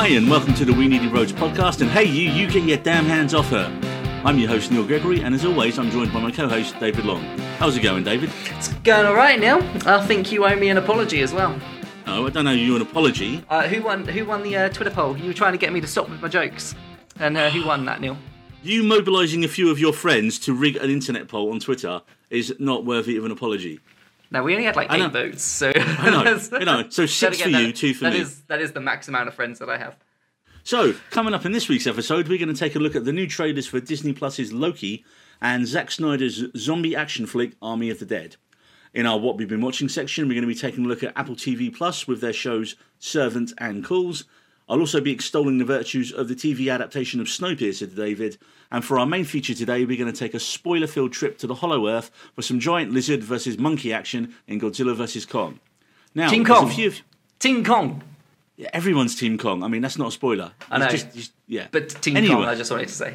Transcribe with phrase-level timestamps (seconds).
[0.00, 1.82] Hi, and welcome to the We Needed Roads podcast.
[1.82, 3.66] And hey, you, you get your damn hands off her.
[4.24, 7.04] I'm your host, Neil Gregory, and as always, I'm joined by my co host, David
[7.04, 7.22] Llong.
[7.58, 8.30] How's it going, David?
[8.46, 9.58] It's going all right, Neil.
[9.84, 11.54] I think you owe me an apology as well.
[12.06, 13.44] Oh, I don't owe you an apology.
[13.50, 14.08] Uh, who won?
[14.08, 15.18] Who won the uh, Twitter poll?
[15.18, 16.74] You were trying to get me to stop with my jokes,
[17.18, 18.16] and uh, who won that, Neil?
[18.62, 22.54] You mobilising a few of your friends to rig an internet poll on Twitter is
[22.58, 23.80] not worthy of an apology.
[24.30, 25.06] No, we only had like I know.
[25.06, 26.88] eight votes, so I know, I know.
[26.90, 28.20] So six Then for again, you, that- two for that me.
[28.20, 29.96] is- that is the max amount of friends that I have.
[30.62, 33.12] So, coming up in this week's episode, we're going to take a look at the
[33.14, 35.04] new trailers for Disney Plus's Loki
[35.40, 38.36] and Zack Snyder's zombie action flick Army of the Dead.
[38.92, 41.16] In our What We've Been Watching section, we're going to be taking a look at
[41.16, 44.24] Apple TV Plus with their shows Servant and Calls.
[44.70, 48.38] I'll also be extolling the virtues of the TV adaptation of Snowpiercer to David.
[48.70, 51.48] And for our main feature today, we're going to take a spoiler filled trip to
[51.48, 55.26] the Hollow Earth for some giant lizard versus monkey action in Godzilla vs.
[55.26, 55.58] Kong.
[56.14, 56.70] Now, King a Kong.
[56.70, 57.00] few of-
[57.40, 58.02] Team Kong,
[58.56, 59.64] yeah, everyone's Team Kong.
[59.64, 60.52] I mean, that's not a spoiler.
[60.70, 60.88] I know.
[60.88, 61.66] Just- just- yeah.
[61.72, 62.34] but Team Anyway.
[62.34, 62.44] Kong.
[62.44, 63.08] I just wanted to say.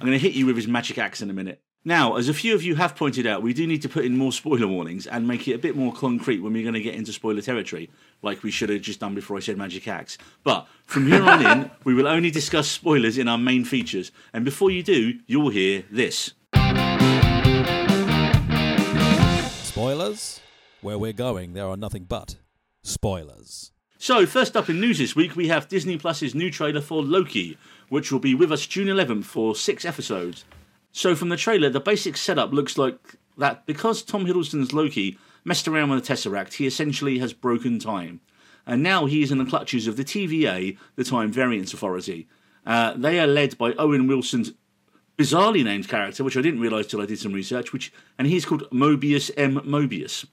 [0.00, 1.60] I'm going to hit you with his magic axe in a minute.
[1.84, 4.16] Now, as a few of you have pointed out, we do need to put in
[4.16, 6.94] more spoiler warnings and make it a bit more concrete when we're going to get
[6.94, 7.90] into spoiler territory,
[8.22, 10.16] like we should have just done before I said magic axe.
[10.44, 14.12] But from here on in, we will only discuss spoilers in our main features.
[14.32, 16.32] And before you do, you'll hear this.
[19.64, 20.40] Spoilers?
[20.80, 22.36] Where we're going, there are nothing but
[22.82, 23.72] spoilers.
[23.98, 27.56] So, first up in news this week, we have Disney Plus's new trailer for Loki,
[27.88, 30.44] which will be with us June 11th for six episodes.
[30.90, 32.98] So, from the trailer, the basic setup looks like
[33.38, 38.20] that because Tom Hiddleston's Loki messed around with the Tesseract, he essentially has broken time.
[38.66, 42.28] And now he is in the clutches of the TVA, the Time Variance Authority.
[42.64, 44.52] Uh, they are led by Owen Wilson's
[45.18, 48.44] bizarrely named character, which I didn't realise till I did some research, which and he's
[48.44, 49.56] called Mobius M.
[49.60, 50.26] Mobius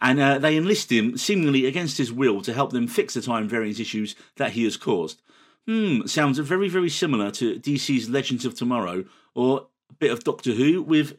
[0.00, 3.48] and uh, they enlist him seemingly against his will to help them fix the time
[3.48, 5.20] variance issues that he has caused.
[5.66, 9.04] Hmm, sounds very, very similar to DC's Legends of Tomorrow,
[9.34, 11.18] or a bit of Doctor Who, with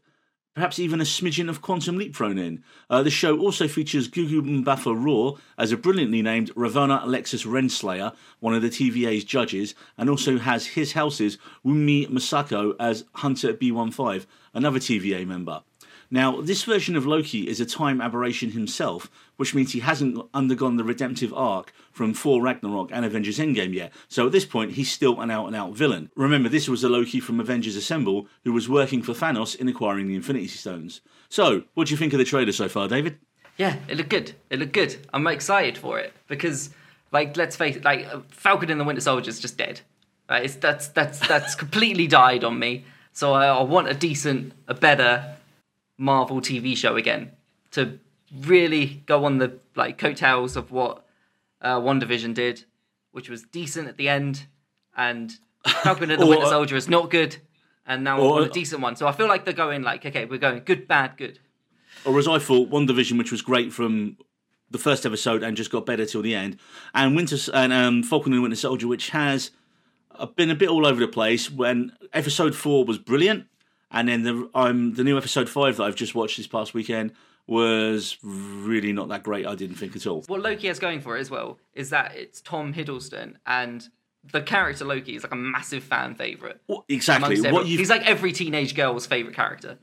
[0.54, 2.64] perhaps even a smidgen of Quantum Leap thrown in.
[2.90, 8.14] Uh, the show also features Gugu Mbatha Raw as a brilliantly named Ravonna Alexis Renslayer,
[8.40, 14.26] one of the TVA's judges, and also has his house's Wunmi Mosaku as Hunter B15,
[14.54, 15.64] another TVA member.
[16.14, 20.76] Now, this version of Loki is a time aberration himself, which means he hasn't undergone
[20.76, 23.94] the redemptive arc from Thor Ragnarok and Avengers Endgame yet.
[24.10, 26.12] So at this point, he's still an out and out villain.
[26.16, 30.10] Remember, this was the Loki from Avengers Assemble who was working for Thanos in acquiring
[30.10, 31.00] the Infinity Stones.
[31.30, 33.18] So, what do you think of the trailer so far, David?
[33.56, 34.34] Yeah, it looked good.
[34.50, 34.98] It looked good.
[35.14, 36.72] I'm excited for it because,
[37.14, 39.80] like, let's face it, like Falcon and the Winter Soldier is just dead.
[40.30, 40.44] Right?
[40.44, 42.84] It's that's that's that's completely died on me.
[43.14, 45.38] So I, I want a decent, a better
[46.02, 47.32] Marvel TV show again
[47.70, 48.00] to
[48.42, 51.06] really go on the like coattails of what
[51.62, 52.66] uh, WandaVision did,
[53.12, 54.48] which was decent at the end,
[54.98, 55.32] and
[55.84, 57.38] Falcon and the Or, Winter Soldier is not good,
[57.86, 58.96] and now or- on a decent one.
[58.96, 61.40] So I feel like they're going like, okay, we're going good, bad, good.
[62.04, 64.18] Or as I thought, WandaVision, which was great from
[64.72, 66.58] the first episode and just got better till the end,
[66.96, 69.52] and Winter and um, Falcon and the Winter Soldier, which has
[70.16, 71.52] uh, been a bit all over the place.
[71.52, 73.46] When episode four was brilliant,
[73.92, 77.12] and then the um, the new episode five that I've just watched this past weekend
[77.48, 79.46] was really not that great.
[79.46, 80.24] I didn't think at all.
[80.28, 83.88] what Loki has going for it as well is that it's Tom Hiddleston and
[84.24, 86.62] the character Loki is like a massive fan favorite.
[86.68, 89.80] Well, exactly what He's like every teenage girl's favorite character.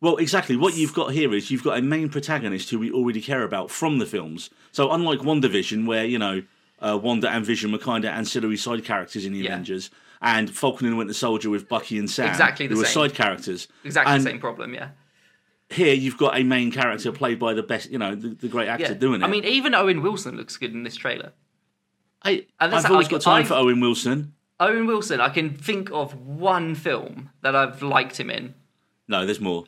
[0.00, 0.56] Well, exactly.
[0.56, 3.70] What you've got here is you've got a main protagonist who we already care about
[3.70, 4.50] from the films.
[4.72, 6.42] So unlike WandaVision, where you know
[6.80, 9.52] uh, Wanda and Vision were kind of ancillary side characters in the Yeah.
[9.52, 9.90] Avengers,
[10.22, 13.14] and Falcon and the Winter Soldier with Bucky and Sam, Exactly the who were side
[13.14, 13.68] characters.
[13.84, 14.90] Exactly And the same problem, yeah.
[15.70, 18.68] Here you've got a main character played by the best, you know, the, the great
[18.68, 18.94] actor Yeah.
[18.94, 19.24] doing it.
[19.24, 21.32] I mean, even Owen Wilson looks good in this trailer.
[22.22, 24.34] I, I've always got time I've- for Owen Wilson.
[24.60, 28.54] Owen Wilson, I can think of one film that I've liked him in.
[29.08, 29.64] No, there's more.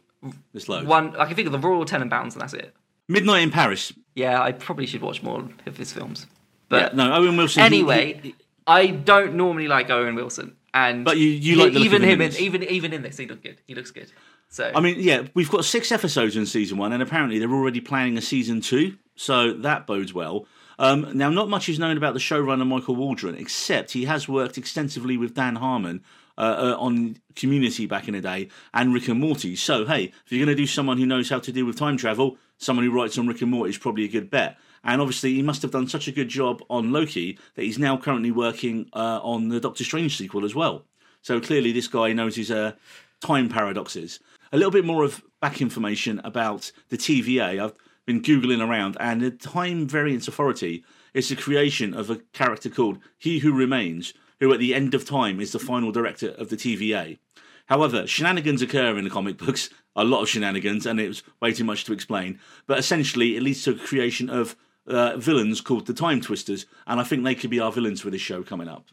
[0.53, 0.87] There's loads.
[0.87, 2.73] One, I can think of the Royal Tenenbaums, and that's it.
[3.09, 3.93] Midnight in Paris.
[4.15, 6.27] Yeah, I probably should watch more of his films.
[6.31, 6.37] Yeah,
[6.69, 7.61] But no, Owen Wilson.
[7.63, 8.35] he- anyway, he-
[8.67, 12.63] I don't normally like Owen Wilson, and But you- you like even him in, even
[12.65, 13.59] even in this, he looks good.
[13.67, 14.11] He looks good.
[14.49, 17.81] So I mean, yeah, we've got six episodes in season one, and apparently they're already
[17.81, 20.47] planning a season two, so that bodes well.
[20.79, 24.59] Um, now, not much is known about the showrunner Michael Waldron, except he has worked
[24.59, 26.03] extensively with Dan Harmon
[26.37, 29.55] uh, uh, on Community back in the day and Rick and Morty.
[29.55, 31.97] So, hey, if you're going to do someone who knows how to deal with time
[31.97, 34.57] travel, someone who writes on Rick and Morty is probably a good bet.
[34.85, 37.97] And obviously, he must have done such a good job on Loki that he's now
[37.97, 40.85] currently working uh, on the Doctor Strange sequel as well.
[41.23, 42.73] So clearly, this guy knows his uh,
[43.21, 44.21] time paradoxes.
[44.53, 47.65] A little bit more of back information about the TVA.
[47.65, 47.73] I've,
[48.07, 52.99] been googling around, and the Time Variance Authority is the creation of a character called
[53.17, 56.57] He Who Remains, who at the end of time is the final director of the
[56.57, 57.19] TVA.
[57.67, 61.53] However, shenanigans occur in the comic books, a lot of shenanigans, and it was way
[61.53, 62.39] too much to explain.
[62.67, 64.55] But essentially, it leads to a creation of
[64.87, 68.11] uh, villains called the Time Twisters, and I think they could be our villains for
[68.11, 68.87] this show coming up.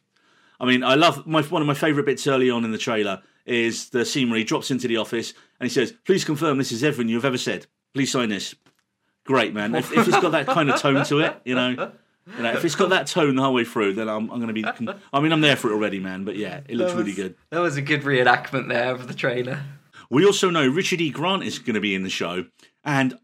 [0.59, 3.21] I mean, I love my one of my favourite bits early on in the trailer
[3.45, 6.71] is the scene where he drops into the office and he says, "Please confirm this
[6.71, 7.65] is everything you've ever said.
[7.93, 8.55] Please sign this."
[9.23, 9.75] Great, man.
[9.75, 12.65] If, if it's got that kind of tone to it, you know, you know, if
[12.65, 14.65] it's got that tone the whole way through, then I'm, I'm going to be.
[15.13, 16.23] I mean, I'm there for it already, man.
[16.23, 17.35] But yeah, it looks That really good.
[17.49, 19.63] That was a good reenactment there of the trailer.
[20.09, 21.09] We also know Richard E.
[21.09, 22.45] Grant is going to be in the show,
[22.83, 23.17] and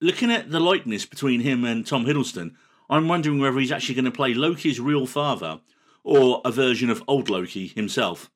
[0.00, 2.54] looking at the likeness between him and Tom Hiddleston,
[2.88, 5.60] I'm wondering whether he's actually going to play Loki's real father
[6.02, 8.30] or a version of old Loki himself.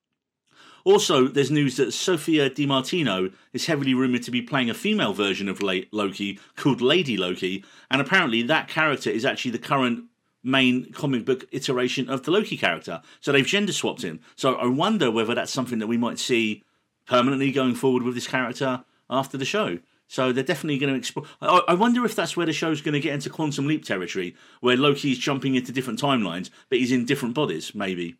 [0.84, 5.48] Also, there's news that Sophia DiMartino is heavily rumored to be playing a female version
[5.48, 10.04] of Loki called Lady Loki, and apparently that character is actually the current
[10.42, 13.00] main comic book iteration of the Loki character.
[13.20, 14.20] So they've gender swapped him.
[14.36, 16.62] So I wonder whether that's something that we might see
[17.06, 19.78] permanently going forward with this character after the show.
[20.06, 21.24] So they're definitely going to explore.
[21.40, 24.36] I, I wonder if that's where the show's going to get into quantum leap territory,
[24.60, 27.74] where Loki's jumping into different timelines, but he's in different bodies.
[27.74, 28.16] Maybe.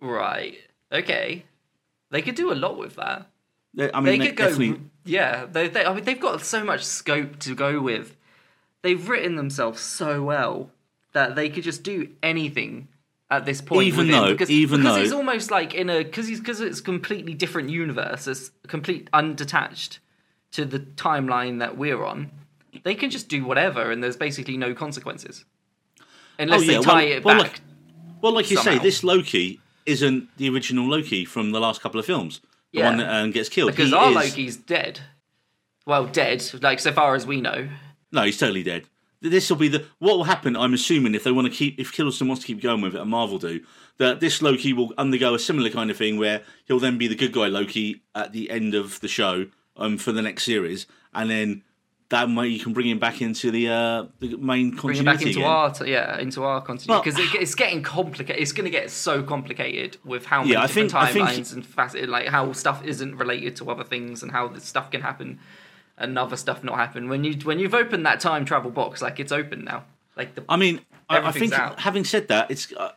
[0.00, 0.58] Right.
[0.92, 1.44] Okay.
[2.10, 3.28] They could do a lot with that.
[3.74, 4.48] They- I mean, they could go.
[4.50, 4.80] definitely.
[5.04, 5.46] Yeah.
[5.46, 8.14] They, they, I mean, they've got so much scope to go with.
[8.82, 10.70] They've written themselves so well
[11.12, 12.88] that they could just do anything
[13.30, 13.84] at this point.
[13.86, 16.80] Even though- because, even because though- he's almost like in a because he's because it's
[16.82, 18.26] completely different universe.
[18.26, 19.98] It's complete undetached
[20.52, 22.30] to the timeline that we're on.
[22.84, 25.44] They can just do whatever, and there's basically no consequences
[26.38, 27.52] unless Oh, yeah, they tie well- it well, back.
[27.52, 27.60] like-
[28.22, 32.06] Well, like you say, this Loki isn't the original Loki from the last couple of
[32.06, 32.40] films.
[32.72, 32.88] The Yeah.
[32.88, 33.72] one that um, gets killed.
[33.72, 35.00] because He our is- Loki's dead.
[35.86, 37.68] Well, dead, like so far as we know.
[38.12, 38.84] No, he's totally dead.
[39.20, 40.56] This will be the what will happen.
[40.56, 43.00] I'm assuming if they want to keep, if Hiddleston wants to keep going with it,
[43.00, 43.60] and Marvel do,
[43.98, 47.14] that this Loki will undergo a similar kind of thing where he'll then be the
[47.16, 49.46] good guy Loki at the end of the show
[49.76, 51.62] um, for the next series, and then
[52.10, 55.02] that way you can bring him back into the uh, the main continuity.
[55.02, 55.50] Bring continuity back into again.
[55.50, 58.40] our t- yeah into our continuity because it, it's getting complicated.
[58.42, 62.08] It's going to get so complicated with how many Yeah, different think- timelines and facet,
[62.08, 65.38] like how stuff isn't related to other things and how this stuff can happen
[65.98, 67.08] and other stuff not happen.
[67.08, 69.84] When you when you've opened that time travel box, like it's open now.
[70.16, 71.80] Like the I mean, I, I think out.
[71.80, 72.92] having said that, it's uh,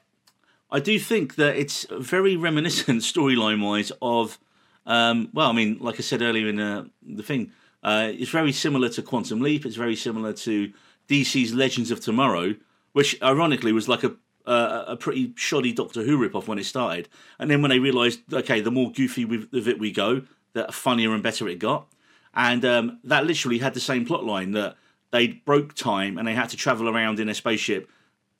[0.69, 4.37] I do think that it's very reminiscent storyline wise of
[4.85, 7.51] um, well, I mean, like I said earlier in uh, the thing,
[7.83, 9.65] uh, it's very similar to Quantum Leap.
[9.65, 10.71] It's very similar to
[11.07, 12.55] DC's Legends of Tomorrow,
[12.93, 14.15] which ironically was like a
[14.45, 17.09] uh, a pretty shoddy Doctor Who ripoff when it started,
[17.39, 20.21] and then when they realised, okay, the more goofy with, it we go,
[20.53, 21.87] the funnier and better it got,
[22.35, 24.75] and um, that literally had the same plot line that
[25.11, 27.89] they broke time and they had to travel around in a spaceship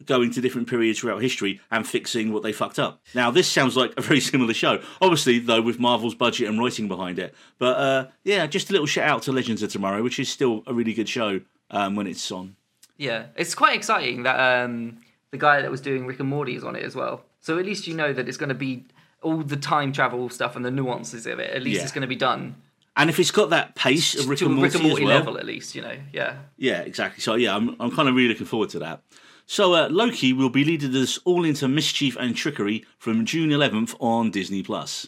[0.04, 3.02] going to different periods throughout history and fixing what they fucked up.
[3.14, 4.82] Now, this sounds like a very similar show.
[5.02, 7.34] Obviously, though, with Marvel's budget and writing behind it.
[7.60, 10.64] But uh, yeah, just a little shout out to Legends of Tomorrow, which is still
[10.68, 11.40] a really good show
[11.72, 12.56] um, when it's on.
[12.98, 14.98] yeah, it's quite exciting that um,
[15.32, 17.24] the guy that was doing Rick and Morty is on it as well.
[17.40, 18.84] So at least you know that it's going to be
[19.22, 21.52] all the time travel stuff and the nuances of it.
[21.56, 21.84] At least Yeah.
[21.84, 22.56] it's going to be done
[22.98, 25.08] And if it's got that pace of Rick to and Morty, Rick and Morty as
[25.08, 25.98] well, level, at least you know.
[26.14, 26.38] Yeah.
[26.58, 27.22] Yeah, exactly.
[27.22, 29.02] So yeah, I'm I'm kind of really looking forward to that.
[29.48, 33.96] So uh, Loki will be leading us all into mischief and trickery from June 11th
[34.00, 35.08] on Disney Plus.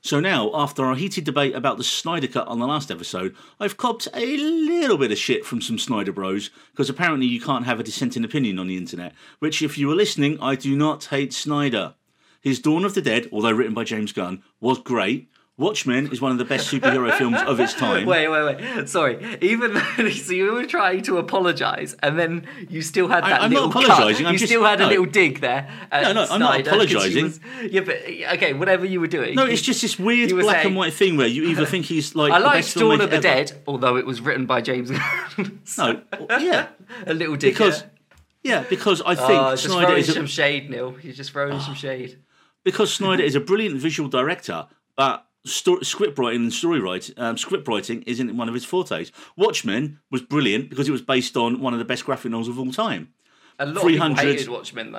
[0.00, 3.76] So now, after our heated debate about the Snyder Cut on the last episode, I've
[3.76, 7.80] copped a little bit of shit from some Snyder bros because apparently you can't have
[7.80, 9.14] a dissenting opinion on the internet.
[9.38, 11.94] Which, if you were listening, I do not hate Snyder.
[12.40, 15.30] His Dawn of the Dead, although written by James Gunn, was great.
[15.56, 18.06] Watchmen is one of the best superhero films of its time.
[18.06, 18.88] Wait, wait, wait.
[18.88, 19.38] Sorry.
[19.40, 23.42] Even though, so you were trying to apologise, and then you still had I- that
[23.42, 25.70] I'm not apologising, You just- still had a little dig there.
[25.92, 27.24] No, no, I'm not Snyder, 'cause you apologising.
[27.24, 27.96] was- Yeah, but
[28.34, 29.36] okay, whatever you were doing.
[29.36, 32.16] No, it's just this weird black saying- and white thing where you either think he's
[32.16, 33.22] like I like Dawn of the ever.
[33.22, 35.60] Dead, although it was written by James Gunn.
[35.78, 36.00] No,
[36.40, 36.66] yeah,
[37.06, 37.52] a little dig.
[37.54, 37.90] because there.
[38.42, 40.96] yeah, because I think Oh, Snyder throwing is some a, shade, Neil.
[41.00, 41.76] You're just throwing some ah.
[41.76, 42.18] shade.
[42.64, 47.36] because Snyder is a brilliant visual director, but sto- script writing and story writing, um,
[47.36, 49.12] script writing isn't one of his fortes.
[49.36, 52.58] Watchmen was brilliant because it was based on one of the best graphic novels of
[52.58, 53.12] all time.
[53.58, 54.98] A lot of 300 people hated Watchmen, though.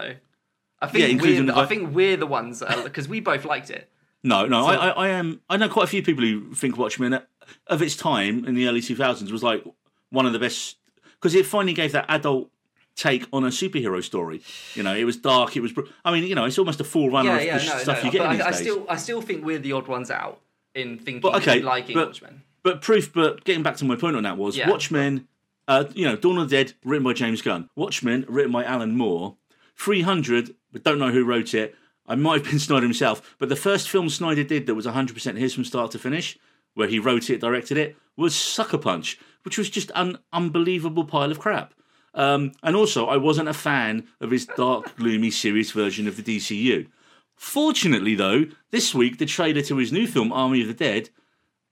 [0.81, 3.45] I Yeah, think including we're, the the, I think we're the ones because we both
[3.45, 3.89] liked it.
[4.23, 5.41] No, no, I, I, I am.
[5.49, 7.21] I know quite a few people who think Watchmen uh,
[7.67, 9.63] of its time in the early 2000s was like
[10.09, 10.77] one of the best
[11.13, 12.49] because it finally gave that adult
[12.95, 14.41] take on a superhero story.
[14.73, 15.55] You know, it was dark.
[15.55, 15.71] It was.
[15.73, 17.97] br- I mean, you know, it's almost a forerunner Yeah, of yeah, the no, stuff
[17.99, 18.05] no.
[18.05, 20.41] you get I, I still, I still think we're the odd ones out
[20.73, 22.41] in thinking, But, okay, liking but- Watchmen.
[22.63, 23.13] But proof.
[23.13, 24.69] But getting back to my point on that was Yeah.
[24.69, 25.27] Watchmen
[25.67, 27.69] Uh, you know, Dawn of the Dead, written by James Gunn.
[27.75, 29.35] Watchmen, written by Alan Moore.
[29.77, 31.75] 300, but don't know who wrote it.
[32.07, 35.37] I might have been Snyder himself, but the first film Snyder did that was 100%
[35.37, 36.37] his from start to finish,
[36.75, 41.31] where he wrote it, directed it, was Sucker Punch, which was just an unbelievable pile
[41.31, 41.73] of crap.
[42.15, 46.23] Um, and also, I wasn't a fan of his dark, gloomy, serious version of the
[46.23, 46.87] DCU.
[47.35, 51.09] Fortunately, though, this week the trailer to his new film, Army of the Dead,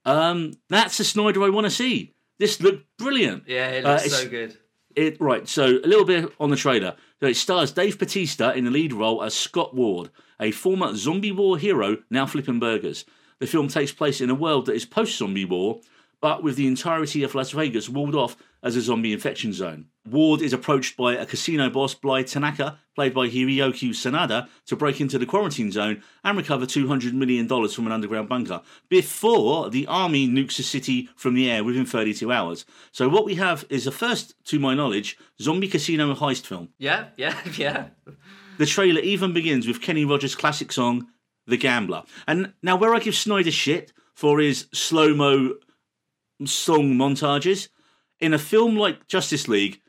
[0.06, 2.14] um, that's the Snyder I want to see.
[2.40, 3.44] This looked brilliant.
[3.48, 4.58] Yeah, it Uh, looks it's- so good.
[4.96, 5.48] It right.
[5.48, 6.96] So a little bit on the trailer.
[7.20, 11.32] So it stars Dave Bautista in the lead role as Scott Ward, a former zombie
[11.32, 13.04] war hero now flipping burgers.
[13.40, 15.82] The film takes place in a world that is post-zombie war,
[16.22, 19.88] but with the entirety of Las Vegas walled off as a zombie infection zone.
[20.06, 25.00] Ward is approached by a casino boss, Bly Tanaka, played by Hiroyuki Sanada, to break
[25.00, 30.28] into the quarantine zone and recover $200 million from an underground bunker before the army
[30.28, 32.66] nukes the city from the air within 32 hours.
[32.92, 36.70] So, what we have is the first, to my knowledge, zombie casino heist film.
[36.78, 37.88] Yeah, yeah, yeah.
[38.58, 41.08] The trailer even begins with Kenny Rogers' classic song,
[41.48, 42.04] The Gambler.
[42.28, 45.56] And now, where I give Snyder shit for his slow mo
[46.46, 47.70] song montages,
[48.20, 49.82] in a film like Justice League,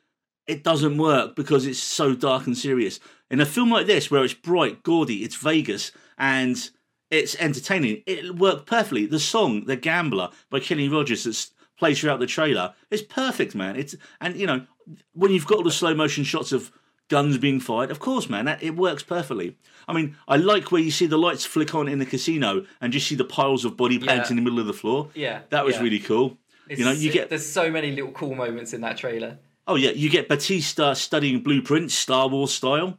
[0.46, 3.00] it doesn't work because it's so dark and serious.
[3.30, 6.70] In a film like this, where it's bright, gaudy, it's Vegas, and
[7.10, 9.06] it's entertaining, it worked perfectly.
[9.06, 13.76] The song, The Gambler, by Kenny Rogers, that's plays throughout the trailer, is perfect, man.
[13.76, 14.66] It's and you know
[15.12, 16.70] when you've got all the slow motion shots of
[17.08, 19.56] guns being fired, of course, man, that, it works perfectly.
[19.86, 22.92] I mean, I like where you see the lights flick on in the casino and
[22.92, 24.30] just see the piles of body pads Yeah.
[24.30, 25.10] in the middle of the floor.
[25.14, 25.82] Yeah, that was yeah.
[25.82, 26.38] really cool.
[26.68, 29.38] you know, you get there's so many little cool moments in that trailer.
[29.66, 32.98] Oh yeah, you get Bautista studying blueprints, Star Wars style.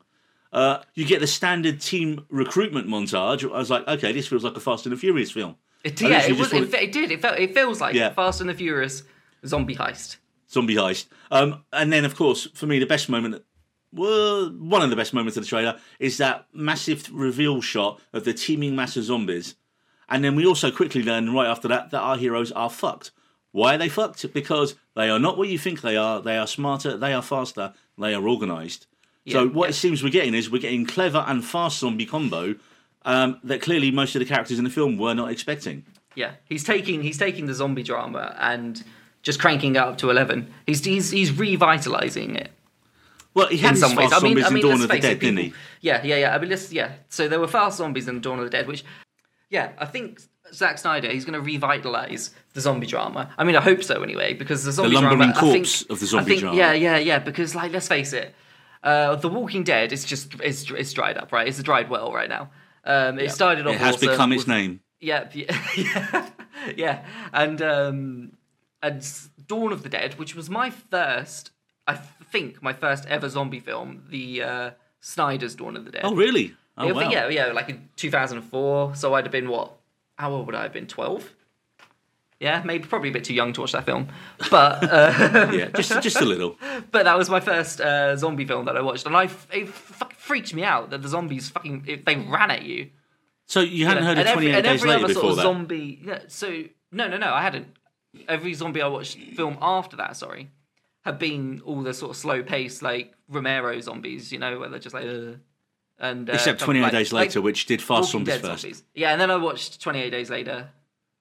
[0.52, 3.44] Uh, you get the standard team recruitment montage.
[3.44, 5.56] I was like, okay, this feels like a Fast and the Furious film.
[5.84, 6.52] It, yeah, it was.
[6.54, 7.12] It, it did.
[7.12, 7.38] It felt.
[7.38, 8.14] It feels like Yeah.
[8.14, 9.04] Fast and the Furious
[9.46, 10.18] zombie heist.
[10.50, 11.08] Zombie heist.
[11.30, 13.44] Um, and then, of course, for me, the best moment,
[13.92, 18.24] well, one of the best moments of the trailer is that massive reveal shot of
[18.24, 19.56] the teeming mass of zombies.
[20.08, 23.12] And then we also quickly learn right after that that our heroes are fucked.
[23.56, 24.34] Why are they fucked?
[24.34, 26.22] Because they are not what you think they are.
[26.22, 28.86] They are smarter, they are faster, they are organised.
[29.30, 29.70] so what yeah.
[29.70, 32.56] it seems we're getting is we're getting clever and fast zombie combo
[33.06, 35.86] um, that clearly most of the characters in the film were not expecting.
[36.16, 38.84] Yeah, he's taking he's taking the zombie drama and
[39.22, 40.54] just cranking it up to eleven.
[40.68, 42.52] He's he's he's revitalizing it
[43.34, 44.10] Well, he had in some ways.
[44.10, 45.60] fast I mean, zombies I mean, in Dawn of the Dead, it, people, didn't he?
[45.80, 46.36] Yeah, yeah, yeah.
[46.36, 46.92] I mean, yeah.
[47.08, 48.84] So there were fast zombies in Dawn of the Dead, which
[49.50, 50.20] yeah, I think
[50.56, 53.30] Zack Snyder he's going to revitalize the zombie drama.
[53.38, 55.34] I mean, I hope so anyway, because the zombie lumbering drama.
[55.36, 56.58] I think, corpse of the I zombie think, drama.
[56.58, 57.20] Yeah, yeah, yeah.
[57.20, 58.34] Because like, let's face it,
[58.84, 61.48] uh, The Walking Dead is just it's it's dried up, right?
[61.48, 62.50] It's a dried well right now.
[62.84, 63.76] Um, it started off.
[63.76, 64.80] It has awesome become its with- name.
[65.00, 66.30] yeah, yeah, yeah,
[66.76, 67.06] yeah.
[67.34, 68.32] And um,
[68.82, 69.08] and
[69.48, 71.52] Dawn of the Dead, which was my first,
[71.88, 76.02] I think my first ever zombie film, the uh, Snyder's Dawn of the Dead.
[76.04, 76.54] Oh, really?
[76.78, 77.00] Oh, wow.
[77.00, 78.96] think, yeah, yeah, like in 2004.
[78.96, 79.72] So I'd have been what?
[80.18, 80.88] How old would I have been?
[80.88, 81.34] 12.
[82.40, 84.10] Yeah, maybe probably a bit too young to watch that film,
[84.52, 86.58] but uh, yeah, just just a little.
[86.92, 90.18] but that was my first uh, zombie film that I watched, and I it fucking
[90.18, 92.90] freaked me out that the zombies fucking it, they ran at you.
[93.46, 95.32] So you hadn't heard of and every, 28 and Days every Later other before sort
[95.32, 95.42] of that?
[95.44, 96.02] zombie.
[96.04, 97.68] Yeah, so no, no, no, I hadn't.
[98.28, 100.50] Every zombie I watched film after that, sorry,
[101.06, 104.80] had been all the sort of slow pace like Romero zombies, you know, where they're
[104.80, 105.06] just like.
[105.06, 105.38] Uh,
[106.00, 108.62] and uh, Except 28 like- Days like Later, which did Fast Zombies first.
[108.64, 108.84] zombies.
[108.94, 110.70] Yeah, and then I watched Twenty Eight Days Later.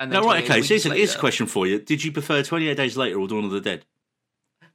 [0.01, 0.61] And then No, right, okay.
[0.63, 1.21] So here's a, here's a Later.
[1.21, 1.79] question for you.
[1.79, 3.85] Did you prefer 28 Days Later or Dawn of the Dead?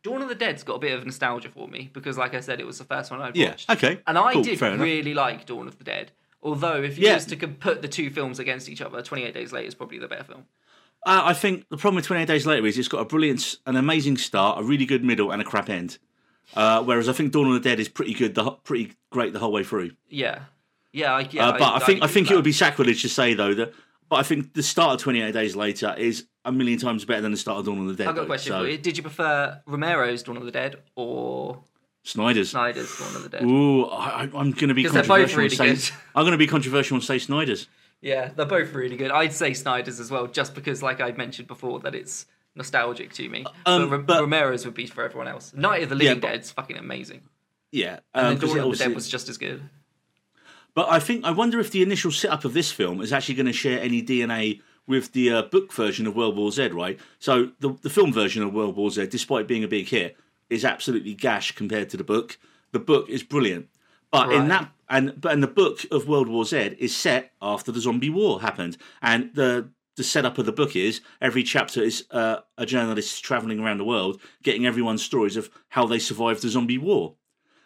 [0.02, 2.62] Dawn of the Dead's got a bit of nostalgia for me because, like I said,
[2.62, 3.70] it was the first one I'd Yeah, watched.
[3.70, 4.82] okay, And I cool, did fair enough.
[4.84, 6.12] really like Dawn of the Dead.
[6.42, 7.16] Although, if you Yeah.
[7.16, 10.08] was to put the two films against each other, 28 Days Later is probably the
[10.08, 10.46] better film.
[11.06, 13.76] Uh, I think the problem with 28 Days Later is it's got a brilliant, an
[13.76, 15.98] amazing start, a really good middle, and a crap end.
[16.56, 19.40] Uh, whereas I think Dawn of the Dead is pretty good, the, pretty great the
[19.40, 19.92] whole way through.
[20.10, 20.40] Yeah,
[20.92, 21.50] yeah, I, yeah.
[21.50, 23.54] uh, but I, think I agree think with it would be sacrilege to say though
[23.54, 23.74] that.
[24.10, 27.32] But I think the start of 28 Days Later is a million times better than
[27.32, 28.08] the start of Dawn of the Dead.
[28.08, 28.78] I've got a question So, for you.
[28.80, 31.60] Did you prefer Romero's Dawn of the Dead or
[32.04, 32.50] Snyder's.
[32.50, 33.44] Snyder's Dawn of the Dead?
[33.44, 35.38] Ooh, I, I- I'm going to be controversial.
[35.38, 35.90] really say, good.
[36.16, 37.68] I'm going to be controversial and say Snyder's.
[38.02, 39.12] Yeah, they're both really good.
[39.12, 42.26] I'd say Snyder's as well, just because, like I mentioned before, that it's
[42.60, 43.44] nostalgic to me.
[43.66, 45.52] Um, but, but- Romero's would be for everyone else.
[45.56, 47.22] Night of the Yeah, Living but- Dead's fucking amazing.
[47.72, 49.62] Yeah, And um, 'cause Dawn of the Dead was just as good.
[50.76, 53.46] But I think I wonder if the initial setup of this film is actually going
[53.48, 57.00] to share any DNA with the uh, book version of World War Z, right?
[57.20, 60.16] So the the film version of World War Z, despite being a big hit,
[60.50, 62.38] is absolutely gash compared to the book.
[62.72, 63.68] The book is brilliant,
[64.12, 67.72] but in that and but in the book of World War Z is set after
[67.72, 72.06] the zombie war happened, and the the setup of the book is every chapter is
[72.12, 76.48] uh, a journalist traveling around the world, getting everyone's stories of how they survived the
[76.48, 77.16] zombie war.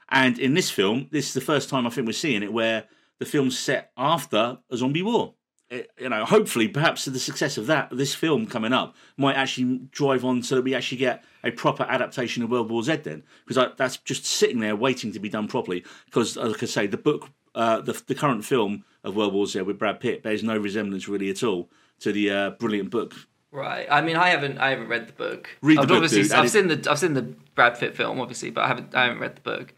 [0.09, 2.85] And in this film, this is the first time I think we're seeing it where
[3.19, 5.35] the film's set after a zombie war.
[5.69, 9.81] It- you know, hopefully, perhaps the success of that, this film coming up, might actually
[9.91, 12.95] drive on so that we actually get a proper adaptation of World War Z.
[13.03, 15.85] Then, because that's just sitting there waiting to be done properly.
[16.05, 19.61] Because, like I say, the book, uh, the the current film of World War Z
[19.61, 21.69] with Brad Pitt bears no resemblance really at all
[22.03, 23.13] to the uh, brilliant book.
[23.51, 23.85] Right.
[23.89, 24.57] I mean, I haven't.
[24.57, 25.49] I haven't read the book.
[25.61, 26.87] Read the I've book, obviously, dude, I've seen the.
[26.89, 27.21] I've seen the
[27.55, 28.95] Brad Pitt film, obviously, but I haven't.
[28.95, 29.73] I haven't read the book.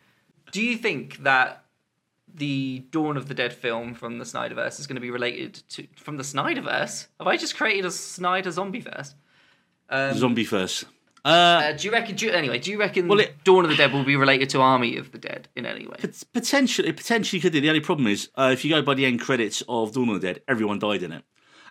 [0.51, 1.65] Do you think that
[2.33, 5.87] the Dawn of the Dead film from the Snyderverse is going to be related to
[5.97, 7.07] from the Snyderverse?
[7.19, 9.13] Have I just created a Snyder zombieverse?
[9.89, 10.85] Um, Zombie first.
[11.23, 12.15] Uh, uh, do you reckon?
[12.15, 14.49] Do you, anyway, do you reckon Well, it- Dawn of the Dead will be related
[14.51, 15.97] to Army of the Dead in any way?
[15.99, 17.59] pot- potentially, it potentially could do.
[17.61, 20.21] The only problem is, uh, if you go by the end credits of Dawn of
[20.21, 21.23] the Dead, everyone died in it.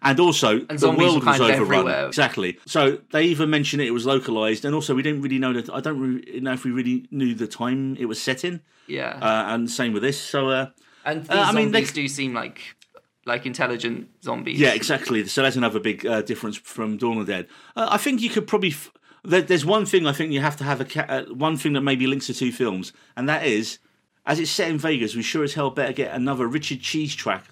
[0.05, 1.61] And also, the world was overrun.
[1.61, 2.07] everywhere.
[2.07, 2.59] Exactly.
[2.67, 5.71] So they even mentioned it, it was localized, and also we didn't really know that.
[5.71, 8.61] I don't really know if we really knew the time it was set in.
[8.87, 9.19] Yeah.
[9.21, 10.21] Uh, and same with this.
[10.21, 10.67] So uh,
[11.05, 12.77] and these uh, I mean, they- do seem like
[13.27, 14.61] like intelligent zombies.
[14.61, 15.27] Yeah, exactly.
[15.27, 17.47] So that's another big uh, difference from Dawn of the Dead.
[17.75, 18.71] Uh, I think you could probably.
[18.71, 18.91] F-
[19.27, 21.73] there, there's one thing I think you have to have a ca- uh, one thing
[21.73, 23.79] that maybe links the two films, and that is,
[24.27, 27.45] as it's set in Vegas, we sure as hell better get another Richard Cheese track.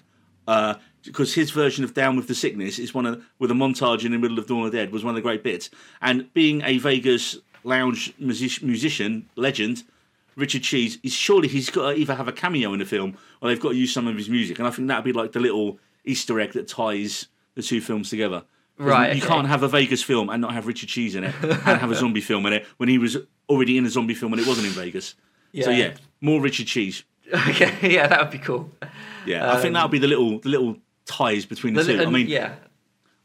[1.03, 4.11] Because his version of Down with the Sickness is one of with a montage in
[4.11, 5.69] the middle of Dawn of the Dead was one of the great bits.
[6.01, 9.83] And being a Vegas lounge music- musician legend,
[10.35, 13.49] Richard Cheese is surely he's got to either have a cameo in the film or
[13.49, 14.59] they've got to use some of his music.
[14.59, 18.09] And I think that'd be like the little Easter egg that ties the two films
[18.09, 18.43] together.
[18.79, 19.27] Right, You okay.
[19.27, 21.95] can't have a Vegas film and not have Richard Cheese in it and have a
[21.95, 23.17] zombie film in it when he was
[23.47, 25.13] already in a zombie film and it wasn't in Vegas.
[25.51, 25.65] Yeah.
[25.65, 25.77] So Yeah.
[25.77, 27.03] yeah, more Richard Cheese.
[27.49, 27.93] Okay.
[27.93, 28.69] Yeah, that would be cool.
[29.25, 32.03] Yeah, I think that would be the little the little ties between the, The- two.
[32.03, 32.55] I mean, yeah.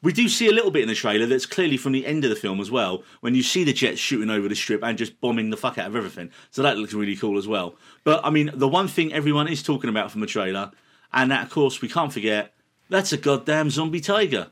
[0.02, 2.30] we do see a little bit in the trailer that's clearly from the end of
[2.30, 5.20] the film as well, when you see the jets shooting over the strip and just
[5.20, 6.30] bombing the fuck out of everything.
[6.50, 7.76] So that looks really cool as well.
[8.04, 10.70] But I mean, the one thing everyone is talking about from the trailer,
[11.12, 12.54] and that of course we can't forget,
[12.90, 14.48] that's a goddamn zombie tiger.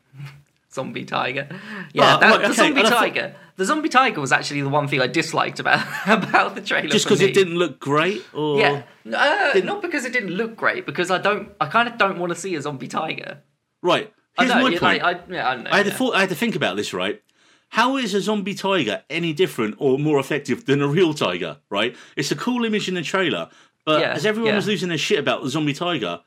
[0.76, 1.48] Zombie tiger.
[1.92, 3.34] Yeah, Oh, that, look, the zombie and I thought- tiger.
[3.56, 6.88] The zombie tiger was actually the one thing I disliked about about the trailer.
[6.90, 10.84] Just because it didn't look great, or Yeah, uh, not because it didn't look great.
[10.86, 11.48] Because I don't.
[11.60, 13.38] I kind of don't want to see a zombie tiger.
[13.82, 14.12] right.
[14.38, 14.62] I Here's know.
[14.64, 14.82] my point.
[14.82, 15.70] like, I, yeah, I know.
[15.72, 15.92] I had, yeah.
[15.94, 17.22] thought, I had to think about this, right?
[17.70, 21.96] How is a zombie tiger any different or more effective than a real tiger, right?
[22.16, 23.48] It's a cool image in the trailer,
[23.86, 24.56] but Yeah, as everyone yeah.
[24.56, 26.20] was losing their shit about the zombie tiger,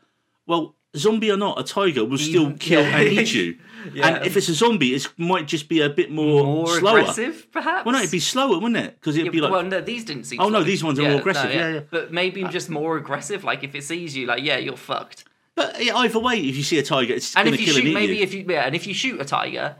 [0.48, 2.98] well, zombie or not, a tiger will still kill yeah.
[2.98, 3.58] and eat you.
[3.94, 4.08] Yeah.
[4.08, 7.00] And if um, it's a zombie, it might just be a bit more, more slower.
[7.00, 7.86] aggressive, perhaps.
[7.86, 8.96] Well, no, it'd be slower, wouldn't it?
[9.00, 10.40] Because it'd Yeah, be like, well, no, these didn't seem.
[10.42, 11.80] Oh, no, these ones are more aggressive, yeah, yeah.
[11.90, 13.44] But maybe just more aggressive.
[13.44, 15.26] Like if it sees you, like yeah, you're fucked.
[15.56, 17.94] but yeah, either way, if you see a tiger, it's And if you kill shoot,
[17.94, 18.24] maybe you.
[18.24, 19.76] if you yeah, and if you shoot a tiger,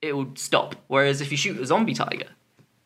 [0.00, 0.76] it will stop.
[0.88, 2.26] Whereas if you shoot a zombie tiger,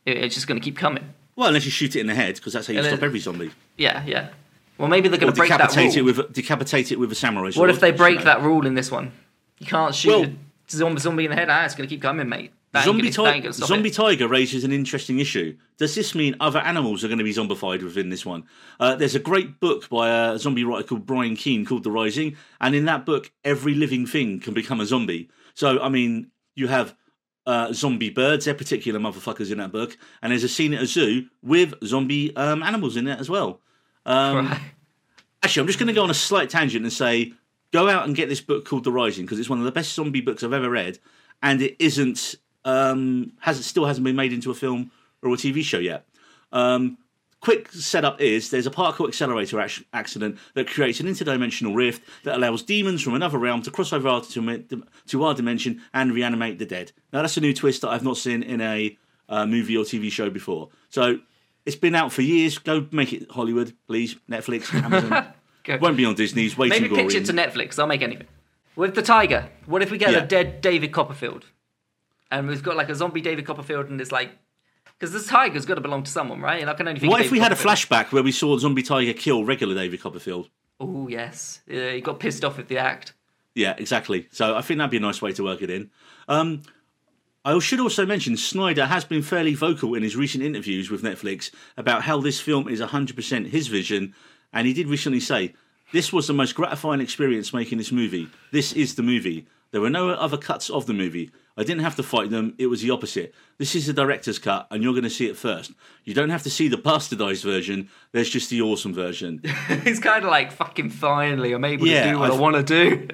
[0.05, 1.05] it, it's just going to keep coming.
[1.37, 3.07] Well, unless you shoot it in the head, because that's how you And stop then-
[3.09, 3.51] every zombie.
[3.77, 4.29] Yeah, yeah.
[4.79, 6.09] Well, maybe they're going to break that decapitate rule.
[6.11, 7.69] it with decapitate it with a samurai sword.
[7.69, 8.25] what if they you break know.
[8.25, 9.13] that rule in this one?
[9.59, 10.31] You can't shoot Well-
[10.71, 11.49] zombie, zombie in the head.
[11.51, 12.53] Ah, it's going to keep coming, mate.
[12.73, 15.57] That Zombie, gonna, that ti- zombie tiger raises an interesting issue.
[15.79, 18.45] Does this mean other animals are going to be zombified within this one?
[18.79, 22.37] Uh, there's a great book by a zombie writer called Brian Keene called The Rising,
[22.61, 25.31] and in that book, every living thing can become a zombie.
[25.55, 26.95] So, I mean, you have
[27.47, 30.87] uh, zombie birds, they're particular motherfuckers in that book, and there's a scene at a
[30.87, 33.61] zoo with zombie um, animals in it as well.
[34.05, 34.61] Um, Right.
[35.43, 37.33] Actually, I'm just going to go on a slight tangent and say,
[37.77, 39.93] go out and get this book called The Rising because it's one of the best
[39.93, 40.99] zombie books I've ever read,
[41.43, 44.91] and it isn't um, has still hasn't been made into a film
[45.23, 46.07] or a TV show yet.
[46.53, 46.97] Um,
[47.41, 52.37] quick setup is there's a particle accelerator ac- accident that creates an interdimensional rift that
[52.37, 56.67] allows demons from another realm to cross over to, to our dimension and reanimate the
[56.67, 56.93] dead.
[57.13, 58.97] Now that's a new twist that I've not seen in a
[59.29, 60.71] uh, movie or TV show before.
[60.89, 61.19] So
[61.67, 62.57] it's been out for years.
[62.59, 64.17] Go make it Hollywood, please.
[64.31, 65.27] Netflix, Amazon.
[65.67, 65.77] Go.
[65.79, 66.57] Won't be on Disney's.
[66.57, 67.05] Way Maybe too gory.
[67.07, 67.75] pitch it to Netflix.
[67.75, 68.27] They'll make anything.
[68.77, 70.19] With the tiger, what if we get Yeah.
[70.19, 71.47] a dead David Copperfield,
[72.31, 74.31] and we've got like a zombie David Copperfield, and it's like,
[74.99, 76.61] because this tiger's got to belong to someone, right?
[76.61, 77.11] And I can only think.
[77.11, 80.49] what if we had a flashback where we saw Zombie Tiger kill regular David Copperfield?
[80.79, 83.13] Oh yes, yeah, he got pissed off with the act.
[83.55, 84.29] Yeah, exactly.
[84.31, 85.91] So I think that'd be a nice way to work it in.
[86.29, 86.63] Um,
[87.47, 91.51] I should also mention Snyder has been fairly vocal in his recent interviews with Netflix
[91.77, 94.15] about how this film is 100% his vision,
[94.53, 95.55] and he did recently say,
[95.93, 98.29] This was the most gratifying experience making this movie.
[98.53, 99.47] This is the movie.
[99.73, 101.31] There were no other cuts of the movie.
[101.59, 103.35] I didn't have to fight them, it was the opposite.
[103.59, 105.73] This is the director's cut, and you're going to see it first.
[106.05, 109.41] You don't have to see the bastardized version, there's just the awesome version.
[109.45, 112.57] it's kind of like fucking finally, I'm able Yeah, to do what i I've- want
[112.57, 113.09] to do.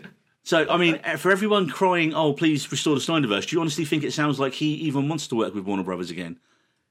[0.44, 4.02] So, I mean, for everyone crying, "Oh, please restore the Snyderverse," do you honestly think
[4.02, 6.40] it sounds like he even wants to work with Warner Brothers again?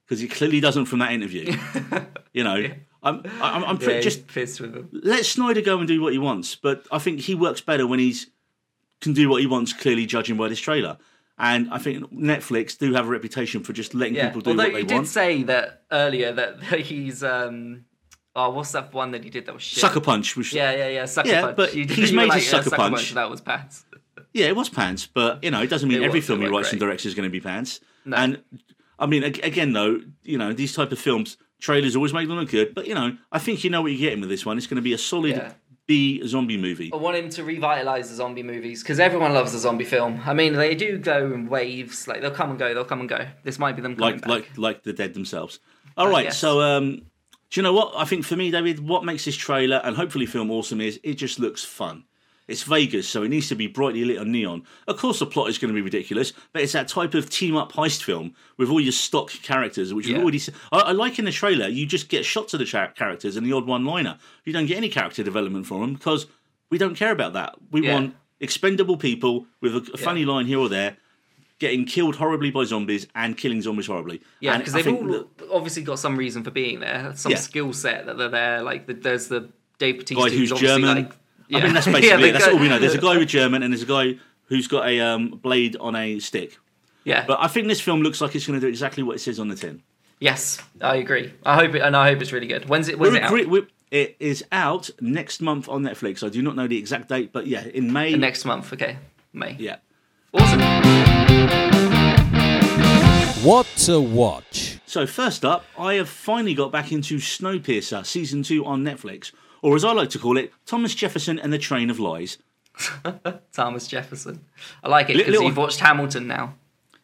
[0.05, 1.53] Because he clearly doesn't from that interview.
[2.33, 2.65] you know,
[3.03, 4.89] I'm, I'm, I'm pretty, Yeah, just pissed with him.
[4.91, 6.55] let Snyder go and do what he wants.
[6.55, 8.27] But I think he works better when he's
[9.01, 9.73] can do what he wants.
[9.73, 10.97] Clearly, judging by this trailer,
[11.39, 14.27] and I think Netflix do have a reputation for just letting Yeah.
[14.27, 14.91] people do Although what they want.
[14.91, 17.85] Although you did say that earlier that he's um
[18.35, 19.79] oh what's that one that he did that was shit.
[19.79, 21.05] Sucker Punch, which Yeah, yeah, yeah.
[21.05, 21.57] Sucker Yeah, Punch.
[21.57, 23.13] but You- he's you made a like, yeah, Sucker Punch.
[23.13, 23.85] That was pants.
[24.33, 26.47] Yeah, it was pants, but you know, it doesn't mean It every was, film he
[26.47, 27.81] writes and directs is going to be pants.
[28.05, 28.15] No.
[28.15, 28.41] And
[28.97, 32.49] I mean, again, though, you know, these type of films, trailers always make them look
[32.49, 34.57] good, but you know, I think you know what you're getting with this one.
[34.57, 35.53] It's going to be a solid Yeah.
[35.87, 36.91] B zombie movie.
[36.93, 40.21] I want him to revitalize the zombie movies because everyone loves the zombie film.
[40.25, 42.07] I mean, they do go in waves.
[42.07, 42.73] Like they'll come and go.
[42.73, 43.25] They'll come and go.
[43.43, 44.29] This might be them coming like back.
[44.29, 45.59] like like the dead themselves.
[45.97, 46.37] All right, yes.
[46.37, 47.01] so um,
[47.49, 48.79] do you know what I think for me, David?
[48.79, 52.05] What makes this trailer and hopefully film awesome is it just looks fun.
[52.51, 54.63] It's Vegas, so it needs to be brightly lit on neon.
[54.87, 57.55] Of course, the plot is going to be ridiculous, but it's that type of team
[57.55, 60.39] up heist film with all your stock characters, which we've already.
[60.39, 61.67] se- I, I like in the trailer.
[61.67, 64.17] You just get shots of the cha- characters and the odd one liner.
[64.45, 66.27] You don't get any character development from them because
[66.69, 67.55] we don't care about that.
[67.71, 67.93] We Yeah.
[67.95, 70.97] want expendable people with a, a funny line here or there.
[71.59, 74.19] Getting killed horribly by zombies and killing zombies horribly.
[74.39, 77.37] Yeah, because they've all that- obviously got some reason for being there, some Yeah.
[77.37, 78.63] skill set that they're there.
[78.63, 81.03] Like the, there's the Dave Bautista who's obviously, German.
[81.03, 81.13] Like,
[81.53, 81.63] I yeah.
[81.65, 82.31] mean, that's basically the it.
[82.33, 82.79] That's guy- all we know.
[82.79, 84.15] There's a guy with German, and there's a guy
[84.47, 86.57] who's got a um, blade on a stick.
[87.03, 89.19] Yeah, But I think this film looks like it's going to do exactly what it
[89.19, 89.81] says on the tin.
[90.19, 91.33] yes, I agree.
[91.43, 92.69] I hope it, and I hope it's really good.
[92.69, 92.99] When's it?
[92.99, 93.31] When's it out?
[93.31, 96.23] agree- we're- it is out next month on Netflix.
[96.23, 98.13] I do not know the exact date, but yeah, in May.
[98.15, 98.71] Next month.
[98.71, 98.97] Okay,
[99.33, 99.55] May.
[99.59, 99.77] yeah.
[100.33, 100.61] Awesome.
[103.43, 104.77] What to watch?
[104.85, 109.31] So first up, I have finally got back into Snowpiercer season two on Netflix,
[109.61, 112.37] or as I like to call it, Thomas Jefferson and the Train of Lies.
[113.53, 114.45] Thomas Jefferson.
[114.83, 116.55] I like it because you've watched Hamilton now.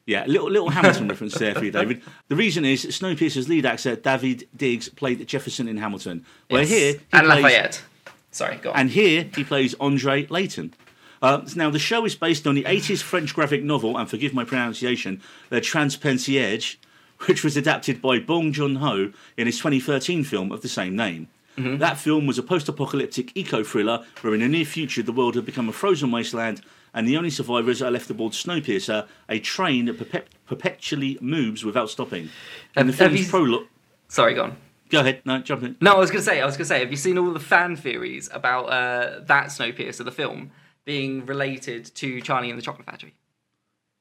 [0.06, 2.02] Yeah, little little Hamilton reference there for you, David.
[2.30, 6.70] The reason is Snowpiercer's lead actor David Diggs played Jefferson in Hamilton, where Yes.
[6.70, 7.84] here he and plays, Lafayette.
[8.32, 8.78] Sorry, go on.
[8.80, 10.74] and here he plays Andre Layton.
[11.22, 14.44] Uh, now the show is based on the 80s French graphic novel, and forgive my
[14.46, 16.78] pronunciation, The Transperceneige,
[17.26, 21.28] which was adapted by Bong Joon-ho in his 2013 film of the same name.
[21.58, 21.78] Mm-hmm.
[21.78, 25.68] That film was a post-apocalyptic eco-thriller where in the near future the world had become
[25.68, 26.62] a frozen wasteland
[26.94, 31.90] and the only survivors are left aboard Snowpiercer, a train that perpet- perpetually moves without
[31.90, 32.30] stopping.
[32.76, 33.68] And the Have- have film's you- prologue...
[34.08, 34.58] Sorry, go on.
[34.90, 35.76] Go ahead, no, jump in.
[35.82, 37.76] No, I was gonna say, I was gonna say, have you seen all the fan
[37.76, 40.52] theories about uh, that Snowpiercer, the film,
[40.86, 43.14] being related to Charlie and the Chocolate Factory?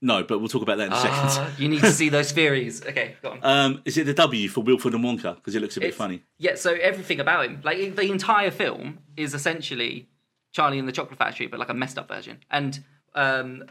[0.02, 1.18] No, but we'll talk about that in a second.
[1.18, 2.82] Ah, you need to see those theories.
[2.84, 3.38] Okay, go on.
[3.42, 5.36] Um, is it the W for Wilford and Wonka?
[5.36, 6.22] Because it looks a bit It's- funny.
[6.38, 10.06] Yeah, so everything about him, like the entire film, is essentially
[10.52, 12.38] Charlie and the Chocolate Factory, but like a messed up version.
[12.50, 13.64] And um,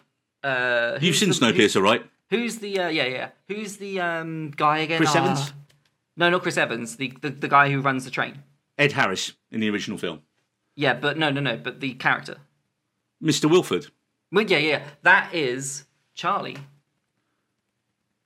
[0.43, 2.03] uh, You've seen the- Snowpiercer, right?
[2.31, 3.29] Who's the uh, yeah yeah?
[3.47, 4.97] Who's the um, guy again?
[4.97, 5.19] Chris Ah.
[5.23, 5.53] Evans?
[6.17, 6.95] No, not Chris Evans.
[6.97, 8.41] The, the the guy who runs the train.
[8.79, 10.21] Ed Harris in the original film.
[10.75, 11.55] Yeah, but no no no.
[11.55, 12.37] But the character.
[13.23, 13.49] Mr.
[13.49, 13.87] Wilford.
[14.31, 14.83] Well, yeah yeah.
[15.03, 15.84] That is
[16.15, 16.57] Charlie.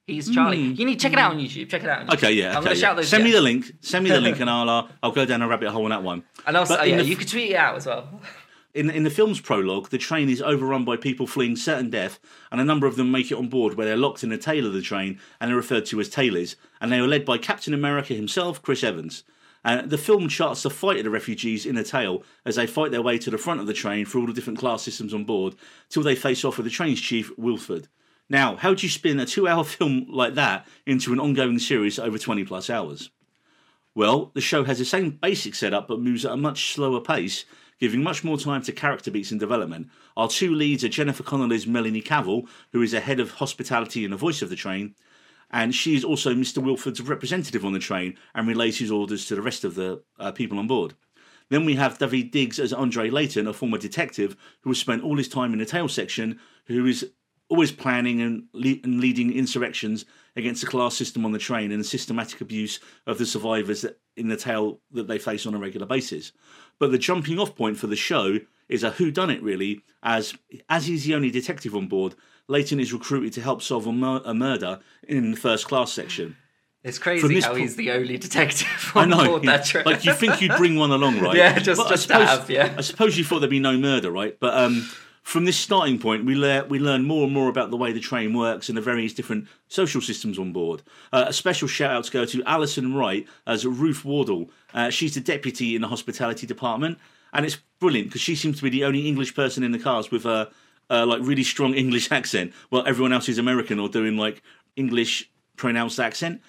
[0.06, 0.60] He's Charlie.
[0.60, 1.70] You need to check it out on YouTube.
[1.70, 2.02] Check it out.
[2.02, 2.10] On YouTube.
[2.10, 2.26] Hmm.
[2.26, 2.52] Okay, yeah.
[2.52, 2.82] I'm okay, gonna yeah.
[2.82, 3.10] shout those.
[3.10, 3.72] Send me the link.
[3.82, 6.04] Send me the link, and I'll uh, I'll go down a rabbit hole on that
[6.04, 6.24] one.
[6.48, 8.08] And also, oh, in yeah, the you could tweet it out as well.
[8.76, 12.20] In in the film's prologue, the train is overrun by people fleeing certain death,
[12.52, 14.68] and a number of them make it on board, where they're locked in the tail
[14.68, 16.56] of the train and are referred to as tailors.
[16.80, 19.24] And they are led by Captain America himself, Chris Evans.
[19.66, 22.92] Uh, the film charts the fight of the refugees in a tale as they fight
[22.92, 25.26] their way to the front of the train through all the different class systems on
[25.26, 25.56] board,
[25.90, 27.88] till they face off with the train's chief, Wilford.
[28.30, 32.18] Now, how do you spin a two-hour film like that into an ongoing series over
[32.18, 33.10] twenty plus hours?
[33.96, 37.44] Well, the show has the same basic setup but moves at a much slower pace,
[37.80, 39.90] giving much more time to character beats and development.
[40.16, 44.14] Our two leads are Jennifer Connelly's Melanie Cavill, who is the head of hospitality and
[44.14, 44.96] the voice of the train,
[45.52, 46.60] and she is also Mr.
[46.60, 50.32] Wilford's representative on the train and relays his orders to the rest of the uh,
[50.32, 50.94] people on board.
[51.50, 55.18] Then we have David Diggs as Andre Layton, a former detective who has spent all
[55.18, 57.10] his time in the tail section, who is
[57.50, 61.80] always planning and, le- and leading insurrections against the class system on the train and
[61.80, 63.86] the systematic abuse of the survivors
[64.16, 66.32] in the tail that they face on a regular basis.
[66.78, 70.36] But the jumping off point for the show is a who done it really, as
[70.70, 72.14] as he's the only detective on board.
[72.50, 76.36] Layton is recruited to help solve a, mur- a murder in the first class section.
[76.84, 79.26] It's crazy how po- he's the only detective I on know.
[79.26, 79.84] board that train.
[79.86, 81.36] Like you think you'd bring one along, right?
[81.44, 82.74] Yeah, just- But I just to suppose, have, yeah.
[82.78, 84.38] I suppose you thought there'd be no murder, right?
[84.40, 84.90] But um,
[85.22, 88.00] from this starting point, we learn we learn more and more about the way the
[88.00, 90.82] train works and the various different social systems on board.
[91.12, 94.50] Uh, a special shout out to go to Alison Wright as Ruth Wardle.
[94.74, 96.98] Uh, she's the deputy in the hospitality department.
[97.34, 100.12] and it's brilliant because she seems to be the only English person in the cast
[100.12, 100.50] with a,
[100.90, 104.42] a like really strong English accent, while everyone else is American or doing like
[104.76, 106.42] English pronounced accent.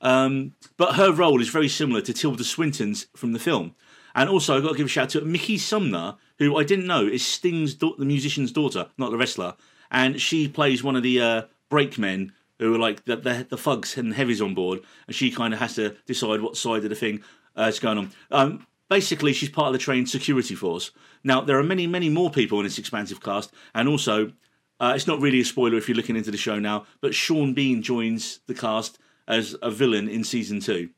[0.00, 3.74] Um, but her role is very similar to Tilda Swinton's from the film.
[4.14, 6.86] And also, I've got to give a shout out to Mickey Sumner, who I didn't
[6.86, 9.54] know is Sting's da- the musician's daughter, not the wrestler,
[9.90, 13.96] and she plays one of the uh, brakemen who are like the, the the thugs
[13.98, 16.96] and heavies on board, and she kind of has to decide what side of the
[16.96, 17.22] thing
[17.56, 18.10] uh, is going on.
[18.30, 20.90] Um, basically, she's part of the train security force.
[21.24, 24.32] Now, there are many, many more people in this expansive cast, and also,
[24.80, 27.54] uh, it's not really a spoiler if you're looking into the show now, but Sean
[27.54, 30.90] Bean joins the cast as a villain in season two.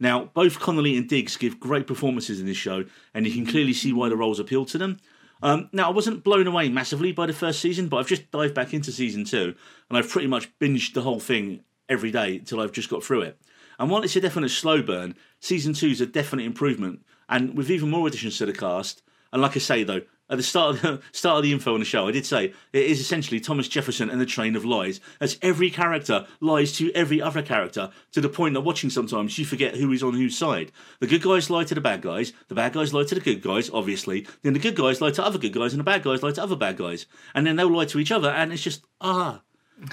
[0.00, 3.72] Now, both Connelly and Diggs give great performances in this show, and you can clearly
[3.72, 4.98] see why the roles appeal to them.
[5.42, 8.54] Um, now, I wasn't blown away massively by the first season, but I've just dived
[8.54, 9.54] back into season two,
[9.88, 13.22] and I've pretty much binged the whole thing every day until I've just got through
[13.22, 13.40] it.
[13.78, 17.70] And while it's a definite slow burn, season two is a definite improvement, and with
[17.70, 19.02] even more additions to the cast.
[19.32, 21.80] And like I say, though, at the start of the start of the info on
[21.80, 25.00] the show, I did say it is essentially Thomas Jefferson and the train of lies,
[25.20, 29.44] as every character lies to every other character to the point that watching sometimes you
[29.44, 30.72] forget who is on whose side.
[31.00, 33.42] The good guys lie to the bad guys, the bad guys lie to the good
[33.42, 34.26] guys, obviously.
[34.42, 36.42] Then the good guys lie to other good guys, and the bad guys lie to
[36.42, 39.42] other bad guys, and then they'll lie to each other, and it's just ah.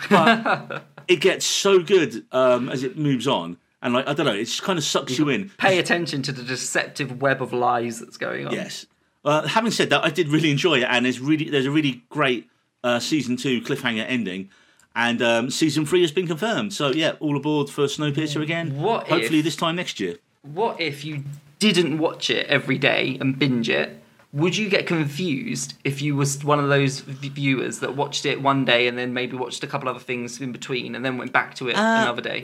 [0.09, 4.33] But it gets so good um, as it moves on, and like I don't know,
[4.33, 5.49] it just kind of sucks you in.
[5.57, 8.53] Pay attention to the deceptive web of lies that's going on.
[8.53, 8.85] Yes.
[9.23, 12.03] Uh, having said that, I did really enjoy it, and there's really there's a really
[12.09, 12.49] great
[12.83, 14.49] uh, season two cliffhanger ending,
[14.95, 16.73] and um, season three has been confirmed.
[16.73, 18.79] So yeah, all aboard for Snowpiercer again.
[18.79, 20.17] What Hopefully if- this time next year.
[20.43, 21.23] What if you
[21.57, 23.99] didn't watch it every day and binge it?
[24.35, 28.65] Would you get confused if you was one of those viewers that watched it one
[28.65, 31.55] day and then maybe watched a couple other things in between and then went back
[31.55, 32.43] to it uh, another day?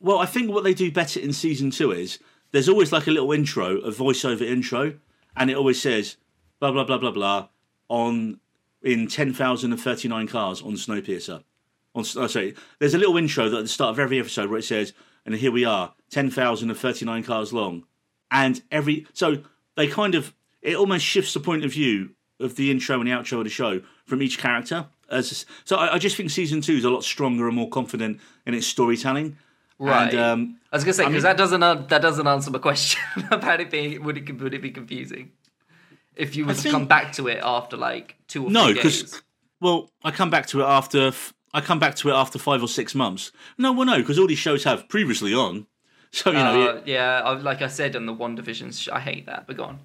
[0.00, 2.20] Well, I think what they do better in season two is
[2.52, 4.94] there's always like a little intro, a voiceover intro,
[5.36, 6.16] and it always says
[6.60, 7.48] blah blah blah blah blah
[7.88, 8.38] on
[8.82, 11.42] in ten thousand and thirty nine cars on Snowpiercer.
[11.96, 14.60] On oh, sorry, there's a little intro that at the start of every episode where
[14.60, 14.92] it says,
[15.24, 17.84] and here we are, ten thousand and thirty nine cars long,
[18.30, 19.38] and every so
[19.74, 20.32] they kind of
[20.66, 23.50] it almost shifts the point of view of the intro and the outro of the
[23.50, 24.86] show from each character.
[25.08, 28.20] As so, I, I just think season two is a lot stronger and more confident
[28.44, 29.36] in its storytelling.
[29.78, 30.10] Right.
[30.12, 33.00] And, um, I was gonna say because that doesn't uh, that doesn't answer my question
[33.30, 35.32] about it being would it would it be confusing
[36.16, 39.22] if you was to think- come back to it after like two or No, because
[39.60, 41.12] well, I come back to it after
[41.54, 43.32] I come back to it after five or six months.
[43.58, 45.66] No, well, no, because all these shows have previously on.
[46.10, 49.46] So you know, Uh, it- yeah, like I said on the WandaVisions, I hate that.
[49.46, 49.78] But go on.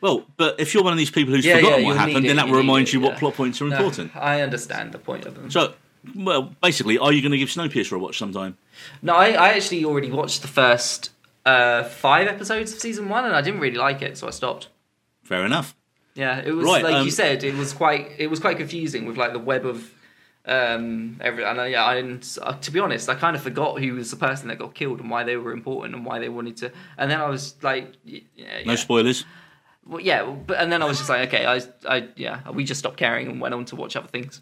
[0.00, 2.32] Well, but if you're one of these people who's Yeah, forgotten yeah, what happened, then
[2.32, 3.18] it, that will remind it, you what yeah.
[3.18, 4.12] plot points are No, important.
[4.16, 5.50] I understand the point of them.
[5.50, 5.74] So,
[6.14, 8.56] well, basically, are you going to give Snowpiercer a watch sometime?
[9.02, 11.10] No, I, I actually already watched the first
[11.44, 14.68] uh, five episodes of season one, and I didn't really like it, so I stopped.
[15.22, 15.74] Fair enough.
[16.14, 19.06] Yeah, it was Right, like um, you said, it was quite it was quite confusing
[19.06, 19.92] with like the web of
[20.46, 23.78] um every and I, yeah I didn't uh, to be honest I kind of forgot
[23.78, 26.30] who was the person that got killed and why they were important and why they
[26.30, 29.24] wanted to and then I was like y- yeah, No spoilers.
[29.90, 32.78] Well, yeah but and then I was just like okay I I yeah we just
[32.78, 34.40] stopped caring and went on to watch other things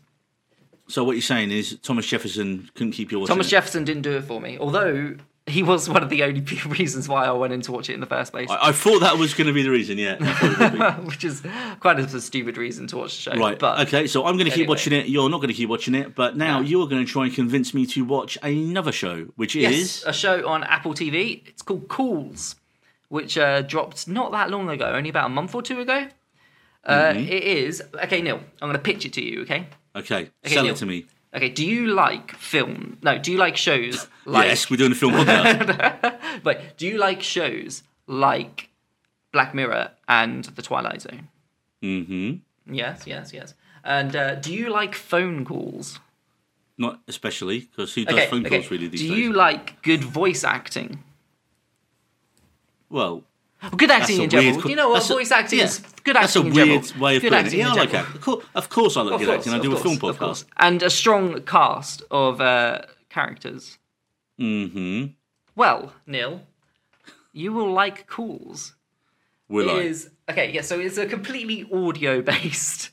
[0.88, 3.34] So what you're saying is Thomas Jefferson couldn't keep you watching.
[3.34, 3.48] Thomas.
[3.50, 7.24] Jefferson didn't do it for me although he was one of the only reasons why
[7.24, 9.32] I went in to watch it in the first place I, I thought that was
[9.32, 9.96] going to be the reason.
[9.96, 10.18] Yeah.
[10.20, 11.06] I thought it would be.
[11.08, 11.42] which is
[11.80, 13.58] quite a stupid reason to watch the show Right.
[13.58, 14.06] but okay.
[14.06, 14.68] So I'm going to keep anyway.
[14.68, 15.08] watching it.
[15.08, 16.14] You're not going to keep watching it.
[16.14, 16.66] But now No.
[16.66, 20.04] you are going to try and convince me to watch another show, which Yes, is
[20.06, 21.40] a show on Apple TV.
[21.48, 22.56] It's called Calls,
[23.08, 26.08] which uh, dropped not that long ago, only about a month or two ago.
[26.84, 27.18] Uh, Mm-hmm.
[27.32, 28.36] it is okay, Neil.
[28.62, 29.42] I'm going to pitch it to you.
[29.42, 29.66] Okay.
[29.96, 30.30] okay.
[30.44, 30.72] Okay, sell Neil.
[30.74, 31.06] it to me.
[31.34, 31.48] Okay.
[31.50, 32.98] Do you like film?
[33.02, 33.18] No.
[33.18, 34.46] Do you like shows like?
[34.48, 36.44] yes, we're doing a film podcast.
[36.44, 36.58] Wait.
[36.78, 38.70] Do you like shows like
[39.32, 41.28] Black Mirror and The Twilight Zone?
[41.82, 42.74] mm-hmm.
[42.74, 43.06] Yes.
[43.06, 43.32] Yes.
[43.32, 43.54] Yes.
[43.84, 45.98] And uh, do you like phone calls?
[46.78, 48.26] Not especially because who does Okay.
[48.28, 48.58] phone okay.
[48.60, 49.18] calls really these do days?
[49.18, 51.02] you like good voice acting?
[52.90, 53.24] Well,
[53.76, 54.54] good acting a in general.
[54.56, 54.94] weird you know what?
[55.00, 55.64] that's a- Voice acting yeah.
[55.66, 57.02] is good that's a acting in weird general.
[57.04, 57.52] way of good putting it.
[57.54, 57.94] Yeah, I like.
[58.54, 59.52] Of course, I like Of good course, acting.
[59.54, 60.18] I do course, a film of podcast.
[60.18, 60.44] course.
[60.56, 63.78] And a strong cast of uh, characters.
[64.40, 65.12] Mm-hmm.
[65.56, 66.42] Well, Neil,
[67.32, 68.74] you will like Calls.
[69.48, 69.78] Will It I?
[69.80, 70.52] is okay.
[70.52, 72.90] Yeah, so it's a completely audio-based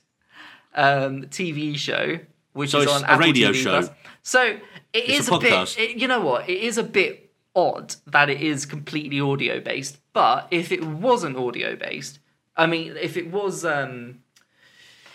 [0.73, 2.19] um, TV show,
[2.53, 3.55] which So is it's on a Apple radio TV+.
[3.55, 3.89] show.
[4.23, 4.59] So it
[4.93, 5.77] It's is a a, bit.
[5.77, 6.49] It, you know what?
[6.49, 7.24] It is a bit
[7.55, 9.97] odd that it is completely audio-based.
[10.13, 12.19] But if it wasn't audio-based,
[12.57, 13.63] I mean, if it was.
[13.65, 14.19] Um,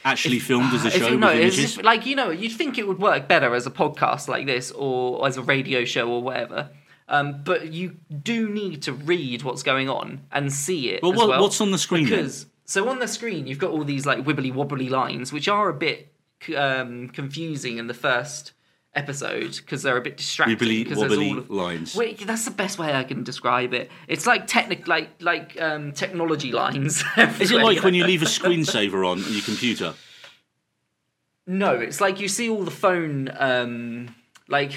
[0.05, 1.57] Actually filmed as a if show it- with no, images.
[1.57, 4.71] just- like you know, you'd think it would work better as a podcast like this
[4.71, 6.71] or as a radio show or whatever.
[7.09, 11.03] Um, but you do need to read what's going on and see it.
[11.03, 12.19] Well, what- well, what's on the screen then?
[12.21, 15.69] Because so on the screen you've got all these like wibbly wobbly lines, which are
[15.69, 16.13] a bit
[16.57, 18.53] um, confusing in the first
[18.95, 20.57] episode because they're a bit distracting.
[20.57, 21.95] Wibbly wobbly of- lines.
[21.95, 23.91] Wait, that's the best way I can describe it.
[24.09, 27.05] It's like technic, like like um, technology lines.
[27.17, 29.95] Is it like when you leave a screensaver on your computer?
[31.47, 34.15] No, it's like you see all the phone, um,
[34.49, 34.73] like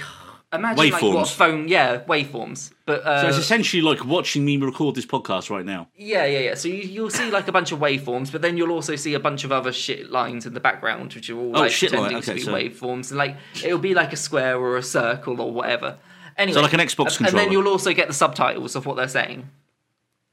[0.54, 1.34] imagine like what a Waveforms.
[1.36, 2.72] phone, yeah, waveforms.
[2.86, 5.88] But uh, So it's essentially like watching me record this podcast right now.
[5.96, 6.54] yeah, yeah, yeah.
[6.56, 9.20] So you, you'll see like a bunch of waveforms, but then you'll also see a
[9.20, 12.12] bunch of other shit lines in the background, which are all Oh, like shit line,
[12.12, 15.40] pretending to be so- waveforms, and like it'll be like a square or a circle
[15.42, 15.98] or whatever.
[16.38, 17.44] Anyway, So like an Xbox and, and controller.
[17.44, 19.50] then you'll also get the subtitles of what they're saying.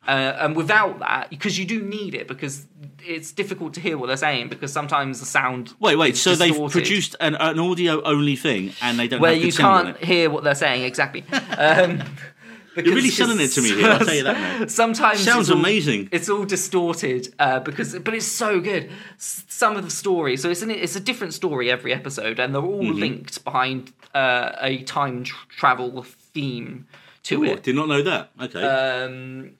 [0.08, 2.66] Uh, and without that, because you do need it, because
[3.04, 5.74] it's difficult to hear what they're saying, because sometimes the sound.
[5.78, 6.16] Wait, wait.
[6.16, 10.30] So they've produced an, an audio only thing, and they don't where you can't hear
[10.30, 11.24] what they're saying exactly.
[11.56, 12.02] Um,
[12.76, 13.88] You're really selling it to me here.
[13.88, 14.60] I'll tell you that.
[14.60, 14.66] Now.
[14.68, 16.08] Sometimes Sounds it's all- amazing.
[16.12, 18.88] It's all distorted uh, because, but it's so good.
[19.16, 22.54] S- Some of the stories, so it's an, it's a different story every episode, and
[22.54, 22.98] they're all Mm-hmm.
[23.00, 26.86] linked behind uh, a time tr- travel theme
[27.24, 27.64] to Ooh, I it.
[27.64, 28.30] did not know that.
[28.40, 28.62] Okay.
[28.64, 29.50] um,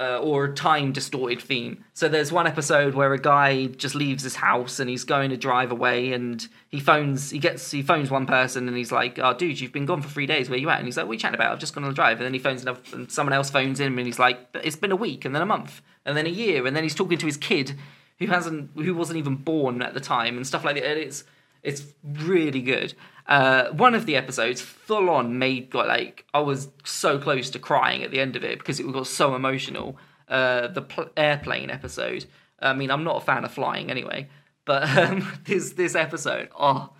[0.00, 1.84] uh, or time distorted theme.
[1.92, 5.36] So there's one episode where a guy just leaves his house and he's going to
[5.36, 9.34] drive away, and he phones, he gets, he phones one person and he's like, "Oh,
[9.34, 10.48] dude, you've been gone for three days.
[10.48, 11.52] Where you at?" And he's like, we're chatting about?
[11.52, 13.78] I've just gone on a drive." And then he phones another, and someone else phones
[13.78, 16.30] him, and he's like, "It's been a week, and then a month, and then a
[16.30, 17.76] year, and then he's talking to his kid,
[18.18, 21.24] who hasn't, who wasn't even born at the time, and stuff like that." And it's
[21.62, 22.94] it's really good.
[23.30, 27.60] Uh, one of the episodes, full on, made got like I was so close to
[27.60, 29.96] crying at the end of it because it got so emotional.
[30.28, 32.24] Uh, the pl- airplane episode.
[32.60, 34.28] I mean, I'm not a fan of flying anyway,
[34.64, 36.90] but um, this this episode, oh,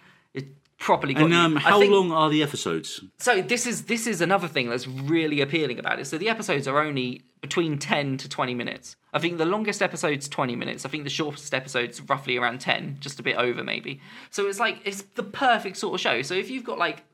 [0.80, 3.00] properly got and um, how think- long are the episodes?
[3.18, 6.06] so this is this is another thing that's really appealing about it.
[6.06, 8.96] So the episodes are only between ten to twenty minutes.
[9.12, 10.84] I think the longest episode's twenty minutes.
[10.84, 14.00] I think the shortest episode's roughly around ten, just a bit over maybe.
[14.30, 16.22] So it's like it's the perfect sort of show.
[16.22, 17.04] So if you've got like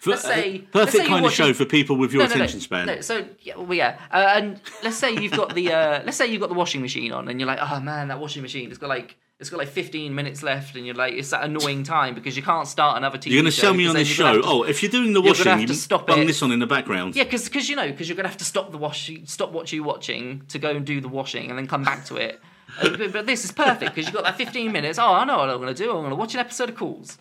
[0.00, 2.22] For, Let's say- uh, let's perfect say you're kind of show for people with your
[2.24, 3.02] no, no, attention no, span.
[3.02, 6.40] So yeah, well, yeah, uh, and let's say you've got the uh, let's say you've
[6.40, 8.88] got the washing machine on, and you're like, oh man, that washing machine, it's got
[8.88, 12.36] like it's got like 15 minutes left, and you're like, it's that annoying time because
[12.36, 13.26] you can't start another TV.
[13.32, 14.40] You're going to show me on this show.
[14.40, 16.26] to- Oh, if you're doing the gonna washing, you to stop bung it.
[16.26, 17.14] this on in the background.
[17.14, 19.84] Yeah, because you know because you're gonna have to stop the wash, stop what you're
[19.84, 22.40] watching to go and do the washing, and then come back to it.
[22.80, 24.98] Uh, but, but this is perfect because you've got that 15 minutes.
[24.98, 25.90] Oh, I know what I'm gonna do.
[25.94, 27.18] I'm gonna watch an episode of Calls.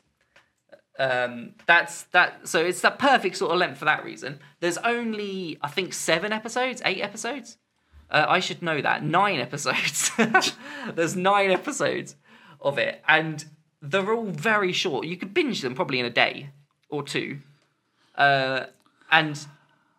[0.97, 2.47] Um, that's that.
[2.47, 4.39] So it's that perfect sort of length for that reason.
[4.61, 7.57] There's only I think seven episodes, eight episodes.
[8.09, 10.11] Uh, I should know that nine episodes.
[10.93, 12.15] There's nine episodes
[12.61, 13.43] of it, and
[13.81, 15.05] they're all very short.
[15.07, 16.49] You could binge them probably in a day
[16.89, 17.39] or two
[18.15, 18.65] uh,
[19.11, 19.45] and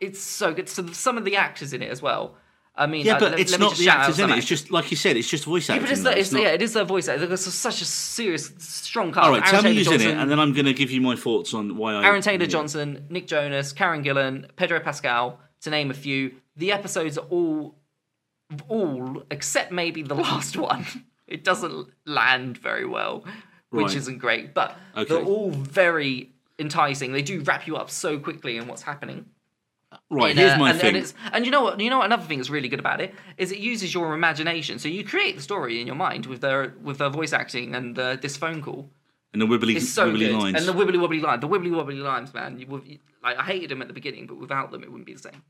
[0.01, 0.69] it's so good.
[0.69, 2.35] So some of the actors in it as well.
[2.79, 4.37] I mean, Yeah, but let- it's let not just the actors in it.
[4.37, 5.17] It's just like you said.
[5.17, 5.87] It's just voice Yeah, acting.
[5.87, 6.11] but it's, though.
[6.11, 7.27] the, it's, not- yeah, it is their voice actor.
[7.27, 9.25] There's such a serious, strong cast.
[9.25, 10.91] All right, Aaron tell me Taylor who's in it, and then I'm going to give
[10.91, 12.05] you my thoughts on why I.
[12.05, 16.33] Aaron Taylor Johnson, Nick Jonas, Karen Gillan, Pedro Pascal, to name a few.
[16.59, 17.77] The episodes are all,
[18.69, 20.87] all except maybe the last one.
[21.27, 23.25] It doesn't land very well,
[23.71, 23.97] which Right.
[23.97, 24.55] isn't great.
[24.55, 25.15] But Okay.
[25.15, 27.13] they're all very enticing.
[27.13, 29.27] They do wrap you up so quickly in what's happening.
[30.11, 30.89] Right, And, here's uh, my and, thing.
[30.89, 31.81] And, it's, and you know what?
[31.81, 32.07] You know what?
[32.07, 34.79] Another thing that's really good about it is it uses your imagination.
[34.79, 37.99] So you create the story in your mind with their with their voice acting and
[37.99, 38.91] uh, this phone call.
[39.33, 40.35] and the wibbly, It's so wibbly good.
[40.37, 40.57] lines.
[40.59, 42.59] And the wibbly wobbly lines, the wibbly wobbly lines, man.
[42.59, 45.15] You, you, like I hated them at the beginning, but without them, it wouldn't be
[45.15, 45.43] the same.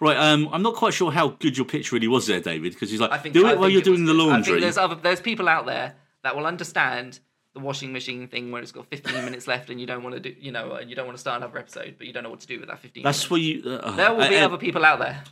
[0.00, 2.90] Right, um, I'm not quite sure how good your pitch really was there, David, because
[2.90, 4.20] he's like, I think do I it while you're it doing the good.
[4.22, 4.52] I laundry.
[4.54, 7.20] think there's other there's people out there that will understand
[7.54, 10.20] the washing machine thing where it's got 15 minutes left and you don't want to
[10.20, 12.30] do you know and you don't want to start another episode, but you don't know
[12.30, 13.02] what to do with that 15.
[13.04, 13.30] That's minutes.
[13.30, 13.78] where you.
[13.78, 15.22] Uh, there will be uh, other people out there.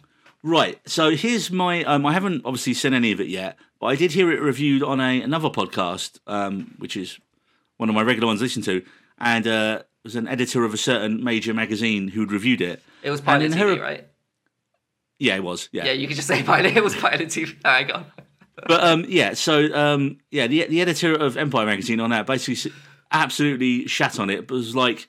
[0.44, 0.80] Right.
[0.88, 1.84] So here's my.
[1.84, 4.82] Um, I haven't obviously seen any of it yet, but I did hear it reviewed
[4.82, 7.18] on a another podcast, um, which is
[7.76, 8.84] one of my regular ones to listen to,
[9.18, 12.82] and uh, it was an editor of a certain major magazine who'd reviewed it.
[13.02, 14.06] It was pilot TV, her- right?
[15.22, 15.68] Yeah, it was.
[15.70, 15.84] Yeah.
[15.84, 16.76] Yeah, you could just say pilot.
[16.76, 17.54] It was pilot TV.
[17.86, 18.06] Go on.
[18.66, 19.34] But um, yeah.
[19.34, 22.72] So um, yeah, the the editor of Empire magazine on that basically
[23.12, 25.08] absolutely shat on it, but was like,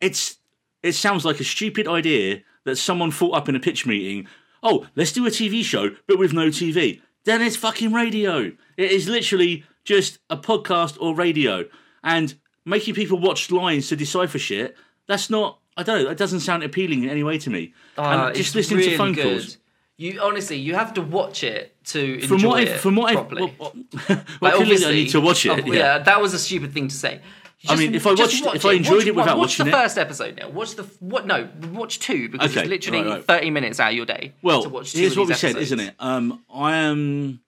[0.00, 0.38] it's
[0.82, 4.26] it sounds like a stupid idea that someone thought up in a pitch meeting.
[4.62, 7.02] Oh, let's do a TV show, but with no TV.
[7.24, 8.52] Then it's fucking radio.
[8.78, 11.66] It is literally just a podcast or radio,
[12.02, 12.34] and
[12.64, 14.76] making people watch lines to decipher shit.
[15.06, 15.58] That's not.
[15.76, 16.08] I don't know.
[16.08, 17.74] That doesn't sound appealing in any way to me.
[17.98, 19.24] Uh, and just listening really to phone good.
[19.40, 19.58] calls.
[19.98, 23.54] You honestly, you have to watch it to enjoy what it from what properly.
[23.58, 23.74] well, well,
[24.08, 25.50] Like, well, clearly I need to watch it.
[25.50, 25.98] oh, yeah.
[25.98, 27.20] that was a stupid thing to say.
[27.68, 29.72] I mean, if I watched, watch if I enjoyed watch, it without watch watching it,
[29.72, 30.50] watch the first episode now.
[30.50, 31.26] Watch the what?
[31.26, 33.24] No, watch two because Okay, it's literally right, right.
[33.24, 34.34] thirty minutes out of your day.
[34.42, 35.94] well, to watch two here's what we these said, isn't it?
[35.98, 37.40] Um, I am.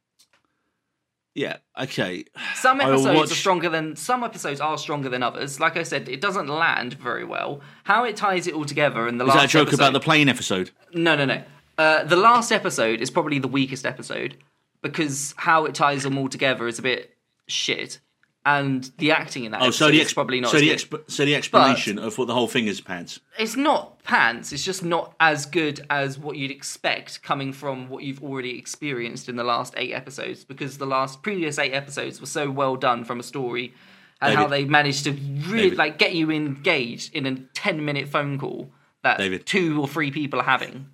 [1.38, 1.58] Yeah.
[1.80, 2.24] Okay.
[2.56, 5.60] Some episodes watch- are stronger than some episodes are stronger than others.
[5.60, 7.60] Like I said, it doesn't land very well.
[7.84, 9.92] How it ties it all together in the Is last that a joke episode, about
[9.92, 10.72] the plane episode?
[10.92, 11.42] No, no, no.
[11.78, 14.36] Uh, the last episode is probably the weakest episode
[14.82, 17.14] because how it ties them all together is a bit
[17.46, 18.00] shit,
[18.46, 20.50] and the acting in that Oh, so the ex- probably not.
[20.50, 23.20] so the exp- so the explanation of what the whole thing is pants.
[23.38, 24.52] it's not pants.
[24.52, 29.28] It's just not as good as what you'd expect coming from what you've already experienced
[29.28, 30.44] in the last eight episodes.
[30.44, 33.74] Because the last previous eight episodes were so well done from a story,
[34.20, 35.78] and how they managed to really David.
[35.78, 38.70] like get you engaged in a ten minute phone call
[39.02, 39.44] that David.
[39.46, 40.86] two or three people are having.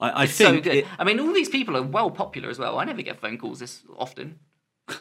[0.00, 0.74] I, I So think good.
[0.74, 2.78] it- I mean, all these people are well popular as well.
[2.80, 4.40] I never get phone calls this often,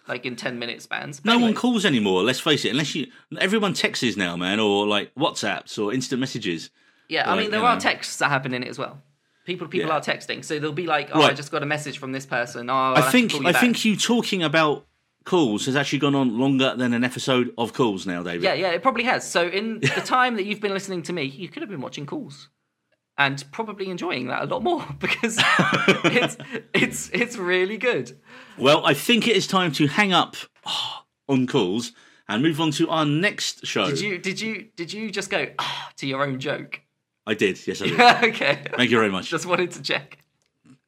[0.08, 1.20] like in ten minute spans.
[1.20, 1.48] But no anyway.
[1.50, 2.24] one calls anymore.
[2.24, 2.70] Let's face it.
[2.70, 3.08] Unless you,
[3.40, 6.70] everyone texts now, man, or like WhatsApps or instant messages.
[7.10, 7.80] Yeah, I mean, there are know.
[7.80, 9.02] texts that happen in it as well.
[9.46, 9.98] People, people Yeah.
[9.98, 12.70] are texting, so they'll be like, "Oh, I just got a message from this person."
[12.70, 14.86] Oh, I'll I think I back." think you talking about
[15.26, 18.44] calls has actually gone on longer than an episode of calls now, David.
[18.44, 19.30] Yeah, yeah, it probably has.
[19.30, 22.06] So in the time that you've been listening to me, you could have been watching
[22.06, 22.48] calls
[23.18, 25.38] and probably enjoying that a lot more because
[26.06, 26.38] it's
[26.74, 28.20] it's it's really good.
[28.58, 30.36] Well, I think it is time to hang up
[31.28, 31.92] on calls
[32.28, 33.90] and move on to our next show.
[33.90, 36.82] Did you did you did you just go ah, to your own joke?
[37.26, 37.66] I did.
[37.66, 38.00] Yes, I did.
[38.34, 38.64] okay.
[38.76, 39.30] Thank you very much.
[39.30, 40.18] Just wanted to check.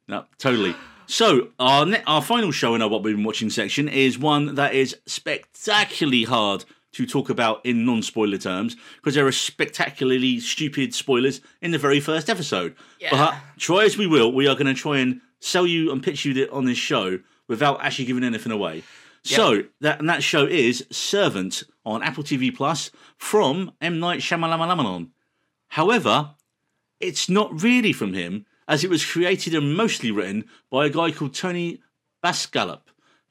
[0.08, 0.76] No, totally.
[1.08, 4.56] So our ne- our final show in our what we've been watching section is one
[4.56, 6.66] that is spectacularly hard
[6.96, 12.00] to talk about in non-spoiler terms because there are spectacularly stupid spoilers in the very
[12.00, 12.76] first episode.
[13.00, 13.10] Yeah.
[13.12, 16.24] But try as we will, we are going to try and sell you and pitch
[16.24, 18.84] you on this show without actually giving anything away.
[19.24, 25.10] So that and that show is Servant on Apple TV Plus from M Night Shyamalan.
[25.70, 26.36] However,
[27.00, 31.12] it's not really from him, as it was created and mostly written by a guy
[31.12, 31.82] called Tony
[32.24, 32.82] Basgallop,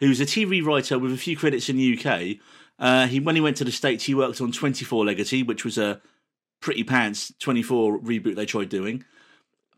[0.01, 2.39] who's a TV writer with a few credits in the UK.
[2.79, 5.79] Uh, he when he went to the States, he worked on 24 Legacy, which was
[5.79, 6.01] a
[6.61, 9.05] pretty pants 24 reboot they tried doing.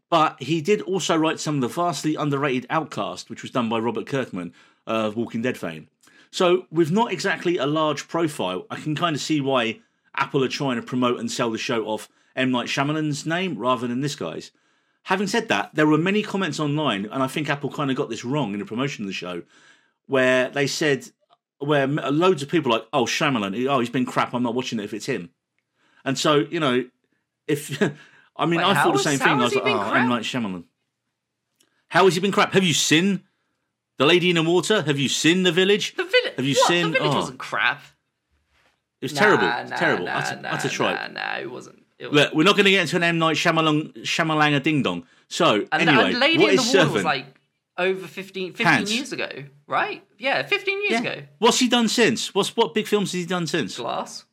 [0.09, 3.79] But he did also write some of the vastly underrated Outcast, which was done by
[3.79, 4.53] Robert Kirkman
[4.87, 5.89] of Walking Dead fame.
[6.31, 9.81] So, with not exactly a large profile, I can kind of see why
[10.15, 12.51] Apple are trying to promote and sell the show off M.
[12.51, 14.51] Night Shyamalan's name rather than this guy's.
[15.05, 18.11] Having said that, there were many comments online, and I think Apple kind of got
[18.11, 19.43] this wrong in the promotion of the show,
[20.07, 21.11] where they said,
[21.59, 24.55] where uh, loads of people were like, oh, Shyamalan, oh, he's been crap, I'm not
[24.55, 25.31] watching it if it's him.
[26.05, 26.85] And so, you know,
[27.47, 27.81] if,
[28.37, 29.29] I mean, Wait, I thought the same thing.
[29.29, 30.03] I was like, oh, crap?
[30.03, 30.09] M.
[30.09, 30.65] Night Shyamalan.
[31.89, 32.53] How has he been crap?
[32.53, 33.23] Have you seen
[33.99, 34.83] The Lady in the Water?
[34.83, 35.95] Have you seen The Village?
[35.97, 36.35] The village.
[36.37, 36.69] Have you what?
[36.69, 37.17] seen- The village oh.
[37.17, 37.83] wasn't crap.
[39.01, 39.47] It was Nah, terrible.
[39.47, 40.05] Nah, It's terrible.
[40.07, 41.13] Nah, utter, nah, utter nah, tripe.
[41.13, 41.83] Nah, it wasn't.
[41.99, 42.15] It wasn't.
[42.31, 45.07] Look, we're not going to get into an M Night Shyamalan Shyamalanga ding dong.
[45.29, 46.93] So And, anyway, and Lady what in the Water Servant?
[46.95, 47.27] was like
[47.79, 48.95] over 15, 15 Pants.
[48.95, 49.29] years ago,
[49.67, 50.03] right?
[50.19, 51.01] Yeah, 15 years Yeah.
[51.13, 51.23] ago.
[51.39, 52.35] What's he done since?
[52.35, 53.77] What's what big films has he done since?
[53.77, 54.25] Glass.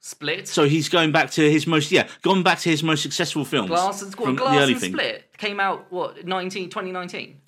[0.00, 0.46] Split.
[0.48, 3.70] So he's going back to his most yeah, gone back to his most successful films
[3.70, 4.92] Glass and, Glass the early and thing.
[4.92, 7.40] Split came out, what, 19, 2019?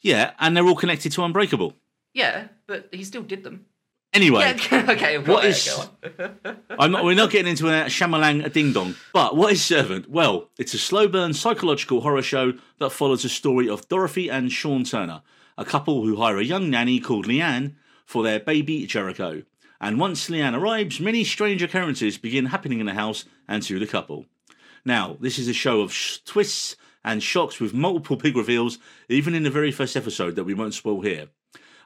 [0.00, 1.74] Yeah, and they're all connected to Unbreakable.
[2.12, 3.66] Yeah, but he still did them.
[4.14, 4.40] Anyway,
[4.70, 5.74] Yeah, okay, what is- is...
[6.16, 6.56] Go on.
[6.78, 8.94] I'm not, we're not getting into a Shyamalan a ding dong.
[9.12, 10.08] But what is Servant?
[10.08, 14.52] Well, it's a slow burn psychological horror show that follows the story of Dorothy and
[14.52, 15.22] Sean Turner,
[15.58, 17.74] a couple who hire a young nanny called Leanne
[18.06, 19.42] for their baby Jericho.
[19.80, 23.86] And once Leanne arrives, many strange occurrences begin happening in the house and to the
[23.86, 24.26] couple.
[24.84, 29.34] Now, this is a show of sh- twists and shocks with multiple big reveals, even
[29.34, 31.28] in the very first episode that we won't spoil here.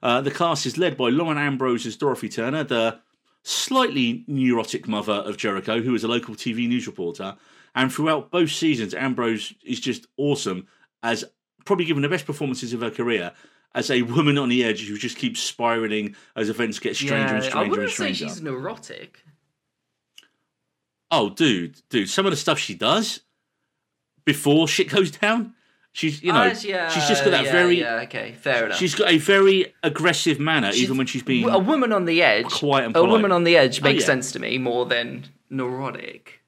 [0.03, 3.01] Uh, the cast is led by Lauren Ambrose as Dorothy Turner, the
[3.42, 7.36] slightly neurotic mother of Jericho, who is a local TV news reporter.
[7.74, 10.66] And throughout both seasons, Ambrose is just awesome
[11.03, 11.24] as
[11.64, 13.32] probably given the best performances of her career
[13.74, 17.44] as a woman on the edge who just keeps spiraling as events get stranger and
[17.44, 19.22] stranger I wouldn't and say she's neurotic.
[21.11, 23.20] Oh, dude, dude, some of the stuff she does
[24.24, 25.55] before shit goes down,
[25.99, 28.78] she's you know, Ah, yeah, she's just got that yeah, very, Yeah, okay, fair enough.
[28.78, 31.49] she's got a very aggressive manner, She's- even when she's being.
[31.49, 32.46] a woman on the edge.
[32.46, 33.09] quiet and polite.
[33.09, 34.07] a woman on the edge makes yeah.
[34.07, 36.40] sense to me more than neurotic.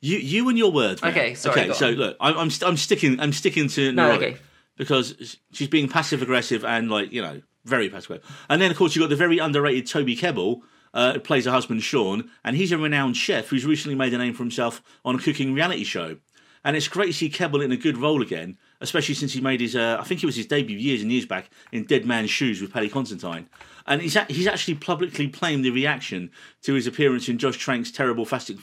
[0.00, 1.00] You, you and your words.
[1.02, 1.12] Man.
[1.12, 1.94] Okay, sorry, Okay, so on.
[1.94, 4.40] look, I'm, I'm, st- I'm sticking, I'm sticking to No, neurotic okay.
[4.76, 8.10] because she's being passive aggressive and like you know very passive.
[8.16, 8.36] aggressive.
[8.50, 10.60] And then of course you have got the very underrated Toby Kebbell,
[10.92, 14.34] uh, plays her husband Sean, and he's a renowned chef who's recently made a name
[14.34, 16.18] for himself on a cooking reality show.
[16.64, 19.60] And it's great to see Kebbell in a good role again, especially since he made
[19.60, 22.30] his, uh, I think it was his debut years and years back in Dead Man's
[22.30, 23.48] Shoes with Paddy Considine.
[23.86, 26.30] And he's, a- he's actually publicly claimed the reaction
[26.62, 28.56] to his appearance in Josh Trank's terrible Fantastic,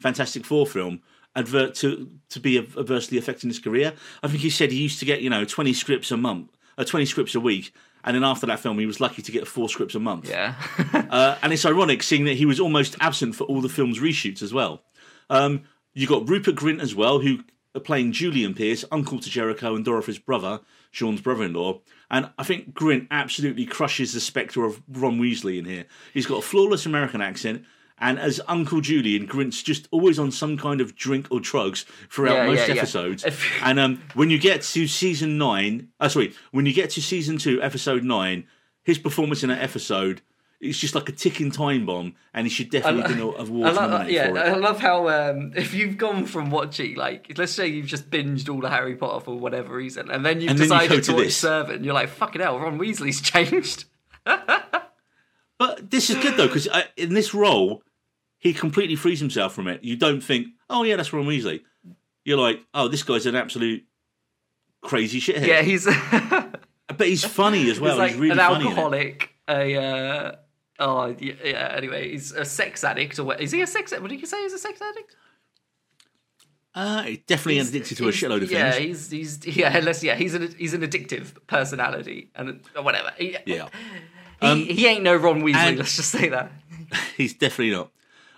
[0.00, 1.00] Fantastic Four film
[1.34, 3.92] advert to, to be adversely affecting his career.
[4.22, 6.84] I think he said he used to get, you know, 20 scripts a month, uh,
[6.84, 7.72] 20 scripts a week.
[8.04, 10.28] And then after that film, he was lucky to get four scripts a month.
[10.28, 10.54] Yeah.
[11.10, 14.42] Uh, and it's ironic seeing that he was almost absent for all the film's reshoots
[14.42, 14.82] as well.
[15.30, 15.62] Um,
[15.98, 17.40] you got Rupert Grint as well, who
[17.74, 21.80] are playing Julian Pierce, uncle to Jericho and Dorothy's brother, Sean's brother-in-law.
[22.10, 25.86] And I think Grint absolutely crushes the spectre of Ron Weasley in here.
[26.14, 27.64] He's got a flawless American accent.
[28.00, 32.34] And as Uncle Julian, Grint's just always on some kind of drink or drugs throughout
[32.36, 32.80] Yeah, most yeah, yeah.
[32.80, 33.24] episodes.
[33.24, 37.02] If- And um, when you get to season nine, uh, sorry, when you get to
[37.02, 38.46] season two, episode nine,
[38.84, 40.22] his performance in that episode
[40.60, 44.14] is just like a ticking time bomb, and he should definitely be awards love, nominated
[44.14, 47.86] yeah, for I love how um, if you've gone from watching like let's say you've
[47.86, 50.88] just binged all the Harry Potter for whatever reason, and then you've And then you
[50.88, 51.30] to to watch.
[51.32, 53.84] Servant, you're like fucking hell, Ron Weasley's changed.
[54.24, 57.82] But this is good though because in this role,
[58.38, 59.82] he completely frees himself from it.
[59.82, 61.62] You don't think, oh yeah, that's Ron Weasley.
[62.24, 63.84] You're like, oh, this guy's an absolute
[64.82, 65.46] crazy shithead.
[65.46, 65.84] Yeah, he's
[66.86, 67.92] but he's funny as well.
[67.92, 70.32] he's like he's really an alcoholic, a uh,
[70.78, 71.72] oh yeah, yeah.
[71.76, 73.40] Anyway, he's a sex addict, or what?
[73.40, 73.92] Is he a sex?
[73.92, 74.42] What did you say?
[74.42, 75.16] He's a sex addict?
[76.74, 79.10] Uh, he's definitely He's- addicted to a shitload of yeah, things.
[79.10, 83.12] he's he's yeah, unless yeah, he's an he's an addictive personality and whatever.
[83.18, 83.68] He, Yeah,
[84.40, 85.76] he, he ain't no Ron Weasley.
[85.76, 86.52] let's just say that.
[87.16, 87.90] he's definitely not.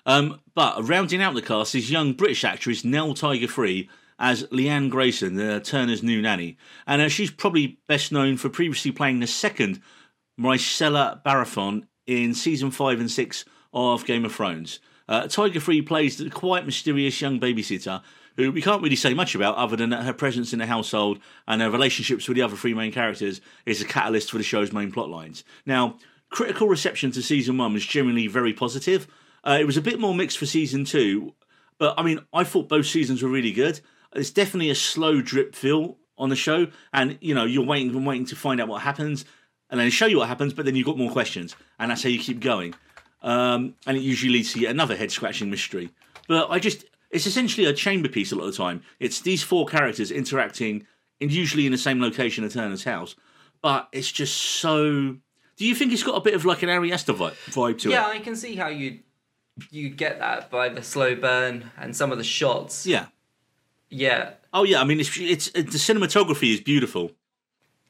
[0.06, 4.88] Um, but rounding out the cast is young British actress Nell Tiger Free as Leanne
[4.90, 9.26] Grayson, uh, Turner's new nanny, and uh, she's probably best known for previously playing the
[9.26, 9.82] second
[10.38, 14.80] Myrcella Baratheon in season five and six of Game of Thrones.
[15.08, 18.02] Uh, Tiger Free plays the quite mysterious young babysitter
[18.36, 21.18] who we can't really say much about other than that her presence in the household
[21.46, 24.72] and her relationships with the other three main characters is a catalyst for the show's
[24.72, 25.44] main plot lines.
[25.66, 25.98] Now,
[26.30, 29.06] critical reception to season one was generally very positive.
[29.44, 31.34] Uh, it was a bit more mixed for season two,
[31.78, 33.80] but I mean, I thought both seasons were really good.
[34.14, 38.06] It's definitely a slow drip feel on the show, and you know, you're waiting and
[38.06, 39.24] waiting to find out what happens,
[39.70, 42.08] and then show you what happens, but then you've got more questions, and that's how
[42.08, 42.74] you keep going.
[43.22, 45.90] Um, and it usually leads to yet another head scratching mystery.
[46.28, 48.82] But I just, it's essentially a chamber piece a lot of the time.
[48.98, 50.86] It's these four characters interacting,
[51.20, 53.14] and usually in the same location at Turner's house,
[53.62, 55.16] but it's just so.
[55.56, 57.90] Do you think it's got a bit of like an Ari Aster vibe, vibe to
[57.90, 58.14] Yeah, it?
[58.14, 59.00] Yeah, I can see how you'd
[59.70, 62.86] you'd get that by the slow burn and some of the shots.
[62.86, 63.06] Yeah.
[63.92, 64.80] Yeah, Oh yeah.
[64.80, 67.12] I mean, it's, it's the cinematography is beautiful.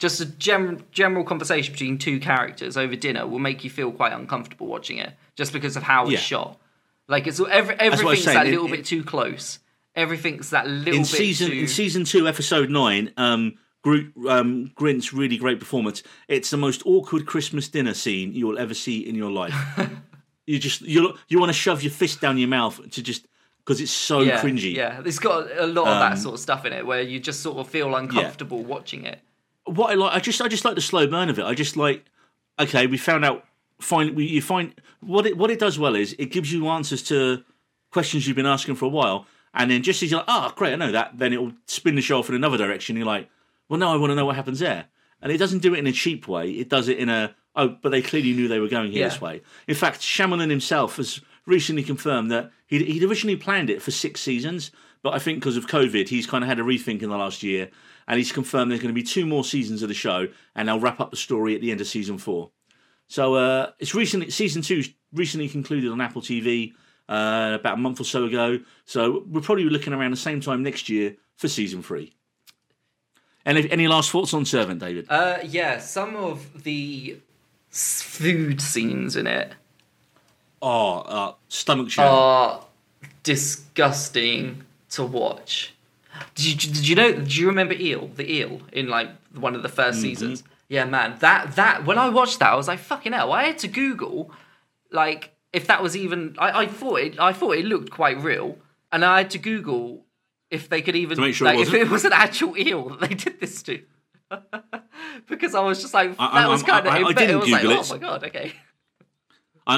[0.00, 4.12] Just a gem- general conversation between two characters over dinner will make you feel quite
[4.12, 6.58] uncomfortable watching it, just because of how it's shot.
[7.06, 9.60] Like it's every, what I was everything's that it- little it- bit too close.
[9.94, 11.58] Everything's that little in bit season too.
[11.58, 16.02] in season two, episode nine, um, Groot, um, Grint's really great performance.
[16.28, 19.54] It's the most awkward Christmas dinner scene you'll ever see in your life.
[20.46, 23.26] you just you you want to shove your fist down your mouth to just
[23.64, 24.74] because it's so yeah, cringy.
[24.74, 27.18] Yeah, it's got a lot of Um, that sort of stuff in it where you
[27.20, 29.20] just sort of feel uncomfortable watching it.
[29.74, 31.44] What I like, I just I just like the slow burn of it.
[31.44, 32.04] I just like
[32.58, 33.44] okay, we found out.
[33.80, 37.02] Find we you find what it what it does well is it gives you answers
[37.04, 37.42] to
[37.90, 40.74] questions you've been asking for a while, and then just as you're like, oh great,
[40.74, 42.94] I know that, then it'll spin the show off in another direction.
[42.94, 43.30] You're like,
[43.70, 44.84] well, now I want to know what happens there,
[45.22, 46.50] and it doesn't do it in a cheap way.
[46.50, 49.08] It does it in a oh, but they clearly knew they were going here Yeah.
[49.08, 49.40] this way.
[49.66, 54.20] In fact, Shyamalan himself has recently confirmed that he'd, he'd originally planned it for six
[54.20, 57.16] seasons, but I think because of COVID, he's kind of had a rethink in the
[57.16, 57.70] last year,
[58.10, 60.80] and he's confirmed there's going to be two more seasons of the show, and they'll
[60.80, 62.50] wrap up the story at the end of season four.
[63.06, 64.82] So uh, it's recently season two
[65.12, 66.72] recently concluded on Apple TV
[67.08, 68.58] uh, about a month or so ago.
[68.84, 72.12] So we're probably looking around the same time next year for season three.
[73.44, 75.06] And if, any last thoughts on Servant, David?
[75.08, 77.16] Uh, yeah, some of the
[77.70, 79.52] food scenes in it
[80.60, 82.06] oh, uh, stomach churn.
[82.08, 82.64] are
[83.22, 85.74] disgusting to watch.
[86.34, 87.12] Did you, did you know?
[87.12, 88.08] Do you remember Eel?
[88.08, 90.00] The eel in like one of the 1st Mm-hmm.
[90.00, 90.44] seasons.
[90.68, 91.16] Yeah, man.
[91.20, 94.30] That that when I watched that, I was like, "Fucking hell!" I had to Google,
[94.92, 96.36] like, if that was even.
[96.38, 97.18] I, I thought it.
[97.18, 98.56] I thought it looked quite real,
[98.92, 100.04] and I had to Google
[100.50, 101.82] if they could even To make sure it like, if wasn't?
[101.82, 103.82] it was an actual eel that they did this to.
[105.28, 106.92] because I was just like, that I- was I- kind of.
[106.92, 108.52] I- I it didn't was like, Google oh my god, okay.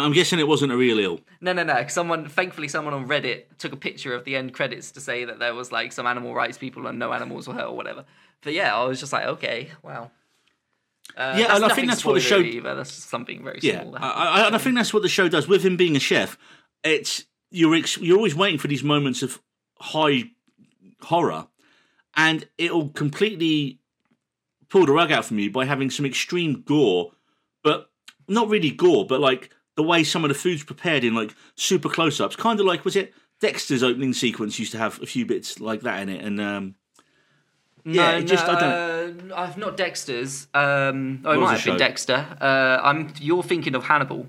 [0.01, 1.20] I'm guessing it wasn't a real eel.
[1.40, 1.86] No, no, no.
[1.88, 5.38] Someone, thankfully, someone on Reddit took a picture of the end credits to say that
[5.38, 8.05] there was like some animal rights people and no animals were hurt or whatever.
[8.43, 10.11] But yeah, I was just like, okay, wow.
[11.16, 12.74] Uh, Yeah, and I think that's what the show- Either.
[12.74, 13.97] That's something very Yeah, small.
[13.97, 15.47] I, I, and I think that's what the show does.
[15.49, 16.38] With him being a chef,
[16.84, 19.40] it's you're ex, you're always waiting for these moments of
[19.78, 20.30] high
[21.03, 21.49] horror,
[22.16, 23.78] and it'll completely
[24.68, 27.12] pull the rug out from you by having some extreme gore,
[27.62, 27.90] but
[28.28, 31.89] not really gore, but like the way some of the food's prepared in like super
[31.89, 35.27] close ups, kind of like was it Dexter's opening sequence used to have a few
[35.27, 36.75] bits like that in it, and um,
[37.85, 39.33] yeah, no, it just no, I don't.
[39.33, 40.47] Uh, I've not Dexter's.
[40.55, 41.79] Um, oh, it might have been show?
[41.79, 42.27] Dexter.
[42.41, 43.12] Uh, I'm.
[43.20, 44.27] You're thinking of Hannibal.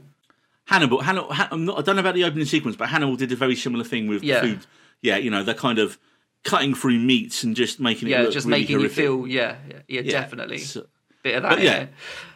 [0.65, 3.31] Hannibal, Hannibal, Han- I'm not, I don't know about the opening sequence, but Hannibal did
[3.33, 4.39] a very similar thing with Yeah.
[4.41, 4.65] food.
[5.01, 5.99] Yeah, you know, they're kind of
[6.45, 8.97] cutting through meats and just making it Yeah, just really making horrific.
[8.97, 9.27] you feel.
[9.27, 10.59] Yeah, yeah, yeah, Yeah, definitely.
[10.59, 10.87] so-
[11.21, 11.61] Bit of that.
[11.61, 11.89] yeah, it.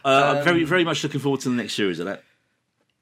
[0.04, 2.22] uh, I'm very, very much looking forward to the next series of that.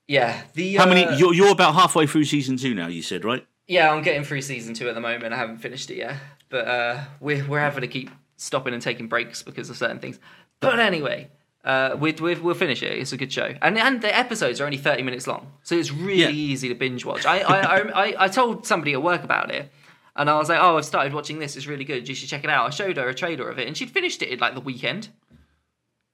[0.09, 0.43] Yeah.
[0.55, 0.77] The.
[0.77, 1.17] How uh, many?
[1.17, 2.87] You're, you're about halfway through season two now.
[2.87, 3.47] You said right?
[3.67, 5.33] Yeah, I'm getting through season two at the moment.
[5.33, 6.17] I haven't finished it yet,
[6.49, 10.21] but uh, we're we're having to keep stopping and taking breaks because of certain things.
[10.61, 11.31] But anyway,
[11.65, 12.93] uh, we we we'll finish it.
[12.93, 15.91] It's a good show, and and the episodes are only thirty minutes long, so it's
[15.91, 16.29] really Yeah.
[16.31, 17.27] easy to binge watch.
[17.27, 19.71] I I, I I I told somebody at work about it.
[20.19, 21.57] And I was like, "Oh, I've started watching this.
[21.57, 22.09] It's really good.
[22.09, 24.23] You should check it out." I showed her a trailer of it, and she'd finished
[24.23, 25.11] it in like the weekend.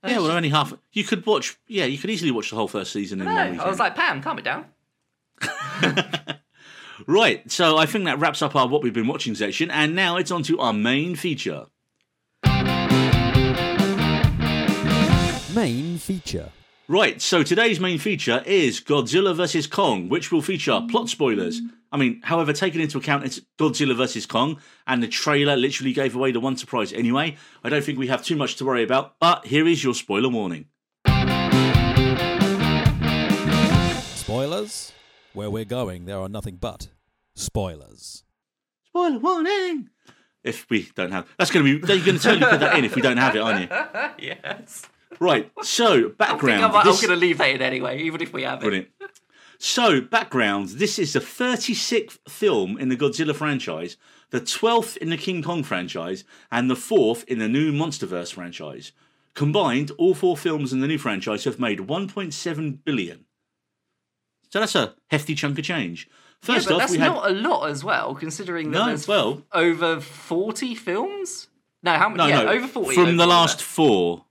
[0.04, 0.74] Yeah, well, only half.
[0.92, 1.56] You could watch.
[1.68, 3.60] Yeah, you could easily watch the whole first season in No, one weekend.
[3.60, 4.66] I was like, "Pam, calm it down."
[7.06, 7.48] right.
[7.50, 10.30] So I think that wraps up our what we've been watching section, and now it's
[10.32, 11.66] on to our main feature.
[15.54, 16.50] Main feature.
[16.88, 19.68] Right, so today's main feature is Godzilla vs.
[19.68, 21.60] Kong, which will feature plot spoilers.
[21.92, 24.26] I mean, however, taking into account it's Godzilla vs.
[24.26, 28.08] Kong, and the trailer literally gave away the one surprise anyway, I don't think we
[28.08, 30.66] have too much to worry about, but here is your spoiler warning.
[34.16, 34.92] Spoilers?
[35.34, 36.88] Where we're going, there are nothing but
[37.36, 38.24] spoilers.
[38.88, 39.88] Spoiler warning!
[40.42, 41.28] If we don't have.
[41.38, 41.94] That's going to be.
[41.94, 43.68] You're going to totally put that in if we don't have it, aren't you?
[44.44, 44.82] yes.
[45.22, 46.64] Right, so, background.
[46.64, 48.62] I'm, I'm this- going to leave that in anyway, even if we have it.
[48.62, 48.88] Brilliant.
[49.58, 53.96] So, background this is the 36th film in the Godzilla franchise,
[54.30, 58.90] the 12th in the King Kong franchise, and the 4th in the new Monsterverse franchise.
[59.34, 63.24] Combined, all four films in the new franchise have made 1.7 billion.
[64.50, 66.08] So that's a hefty chunk of change.
[66.10, 68.86] Yeah, First but off, that's we had not a lot as well, considering that No,
[68.86, 71.48] there's well- over 40 films?
[71.84, 72.18] No, how many?
[72.18, 72.94] no, yeah, no, over 40.
[72.96, 73.64] from the last there.
[73.66, 74.24] four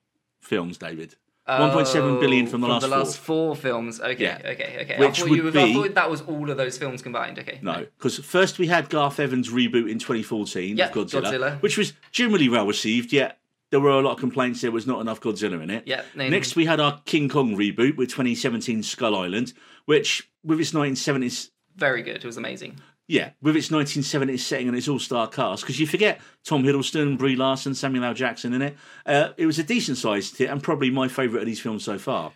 [0.52, 1.16] films, David.
[1.48, 2.98] 1.7 billion from the oh, last the four.
[2.98, 4.00] last four films.
[4.00, 4.38] Okay, Yeah.
[4.54, 5.00] okay, okay.
[5.00, 7.40] Which I thought you would were, be- that was all of those films combined.
[7.40, 7.60] Okay.
[7.62, 11.62] No, because first we had Garth Evans' reboot in 2014 Yeah, of Godzilla, Godzilla.
[11.62, 13.40] which was generally well received, yet
[13.72, 15.84] there were a lot of complaints there was not enough Godzilla in it.
[15.88, 19.54] Yeah, no, Next we had our King Kong reboot with 2017 Skull Island,
[19.86, 22.18] which with its 1970s, Very good.
[22.18, 22.80] It was amazing.
[23.12, 27.36] Yeah, with its 1970s setting and its all-star cast, because you forget Tom Hiddleston, Brie
[27.36, 28.14] Larson, Samuel L.
[28.14, 28.78] Jackson in it.
[29.06, 32.32] Uh, it was a decent-sized hit and probably my favourite of these films so far.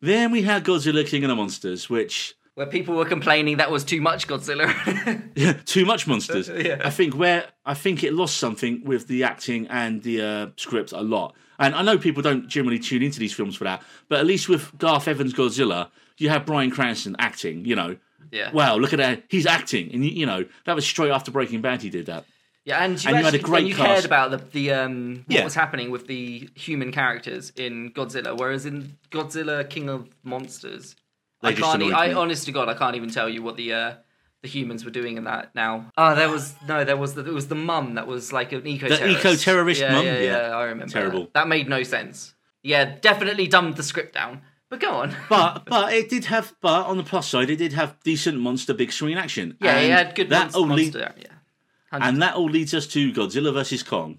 [0.00, 3.82] Then we had Godzilla King of the Monsters, which Where people were complaining that was
[3.82, 4.70] too much Godzilla.
[5.64, 6.48] too much monsters.
[6.56, 6.82] Yeah.
[6.84, 10.92] I think where I think it lost something with the acting and the uh, script
[10.92, 11.34] a lot.
[11.58, 14.48] And I know people don't generally tune into these films for that, but at least
[14.48, 17.64] with Garth Evans' Godzilla, you have Bryan Cranston acting.
[17.64, 17.96] You know,
[18.32, 18.50] yeah.
[18.52, 21.82] wow, look at that, he's acting, and you, know that was straight after Breaking Bad.
[21.82, 22.24] He did that.
[22.64, 23.86] Yeah, and you, And you had a great and you cast.
[23.88, 25.44] cared about the the um what Yeah.
[25.44, 30.96] was happening with the human characters in Godzilla, whereas in Godzilla King of Monsters,
[31.42, 31.82] They I can't.
[31.82, 33.94] e- I honest to God, I can't even tell you what the uh
[34.42, 35.90] the humans were doing in that now.
[35.96, 38.66] Oh, there was no, there was the it was the mum that was like an
[38.66, 39.18] eco terrorist.
[39.20, 40.04] eco-terrorist yeah, mum?
[40.04, 40.48] Yeah, Yeah.
[40.48, 40.92] yeah, I remember.
[40.92, 41.20] Terrible.
[41.20, 41.32] That.
[41.34, 42.34] that made no sense.
[42.62, 44.42] Yeah, definitely dumbed the script down.
[44.78, 45.14] But go on.
[45.28, 46.54] But but it did have.
[46.60, 49.56] But on the plus side, it did have decent monster big screen action.
[49.60, 50.58] yeah, And had good that monster.
[50.58, 51.26] all lead- monster yeah.
[51.92, 54.18] and that all leads us to Godzilla versus Kong.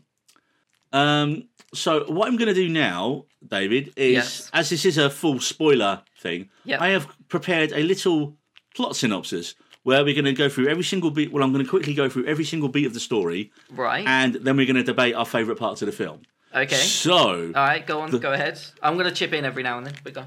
[0.94, 4.50] Um, so what I'm going to do now, David, is Yes.
[4.54, 6.82] as this is a full spoiler thing, Yep.
[6.82, 8.38] I have prepared a little
[8.76, 9.54] plot synopsis
[9.84, 11.32] where we're going to go through every single beat.
[11.32, 14.06] Well, I'm going to quickly go through every single beat of the story, Right.
[14.08, 16.22] and then we're going to debate our favourite parts of the film.
[16.56, 16.76] okay.
[16.76, 18.60] So, All right, go on, go ahead.
[18.82, 20.24] I'm gonna chip in every now and then, but go.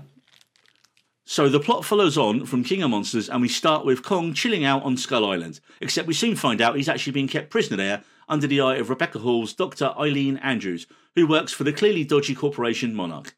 [1.31, 4.65] So the plot follows on from King of Monsters, and we start with Kong chilling
[4.65, 5.61] out on Skull Island.
[5.81, 8.91] Except we soon find out he's actually being kept prisoner there under the eye of
[8.91, 9.95] Rebecca Hall's Dr.
[9.97, 13.37] Eileen Andrews, who works for the clearly dodgy corporation Monarch.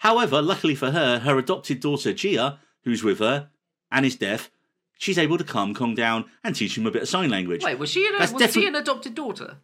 [0.00, 3.48] However, luckily for her, her adopted daughter Gia, who's with her
[3.90, 4.50] and is deaf,
[4.98, 7.64] she's able to calm Kong down and teach him a bit of sign language.
[7.64, 9.56] Wait, was she an, was she an adopted daughter?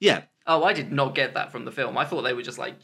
[0.00, 1.98] Yeah, Oh, I did not get that from the film.
[1.98, 2.74] I thought they were just like.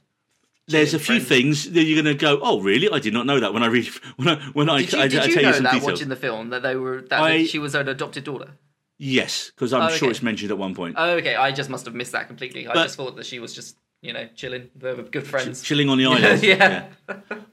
[0.67, 1.29] There's a few friends.
[1.65, 2.89] things that you're going to go, oh, really?
[2.91, 3.87] I did not know that when I read
[4.17, 5.73] when I when I, Did you, I, did I you tell know you some that
[5.75, 5.93] details.
[5.93, 8.53] watching the film that they were that I- she was an adopted daughter?
[8.99, 10.95] Yes, because I'm Oh, sure it's mentioned at one point.
[10.97, 11.35] Oh, okay.
[11.35, 12.67] I just must have missed that completely.
[12.69, 14.71] I just thought that she was just you know chilling.
[14.77, 15.63] They were good friends.
[15.63, 16.43] chilling on the island.
[16.45, 16.87] yeah.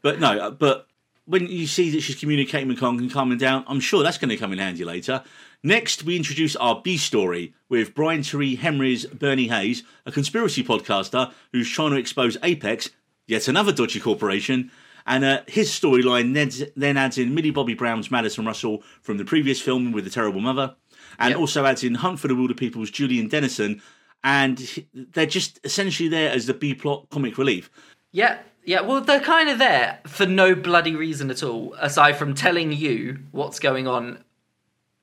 [0.01, 0.87] But no, uh, but
[1.25, 4.29] when you see that she's communicating with Kong and calming down, I'm sure that's going
[4.29, 5.23] to come in handy later.
[5.63, 11.31] Next, we introduce our B story with Brian Tyree Henry's Bernie Hayes, a conspiracy podcaster
[11.51, 12.89] who's trying to expose Apex,
[13.27, 14.71] yet another dodgy corporation.
[15.07, 19.25] And uh, his storyline then- then adds in Millie Bobby Brown's Madison Russell from the
[19.25, 20.75] previous film with the terrible mother,
[21.17, 21.39] and Yep.
[21.39, 23.81] also adds in Hunt for the Wilderpeople's Julian Dennison.
[24.23, 27.71] And they're just essentially there as the B plot comic relief.
[28.11, 28.81] Yeah, yeah.
[28.81, 33.17] Well, they're kind of there for no bloody reason at all, aside from telling you
[33.31, 34.23] what's going on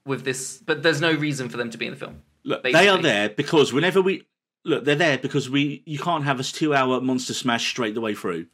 [0.07, 0.62] with this.
[0.64, 2.23] But there's no reason for them to be in the film.
[2.45, 4.23] Look, they are there because whenever we
[4.65, 8.15] look, they're there because we you can't have a two-hour Monster Smash straight the way
[8.15, 8.47] through.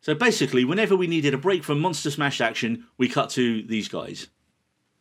[0.00, 3.88] So basically, whenever we needed a break from Monster Smash action, we cut to these
[3.88, 4.28] guys.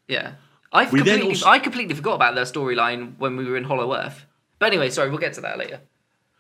[0.08, 0.34] Yeah,
[0.72, 3.66] I We then completely, also- I completely forgot about their storyline when we were in
[3.66, 4.26] Hollow Earth.
[4.60, 5.82] But anyway, sorry, we'll get to that later.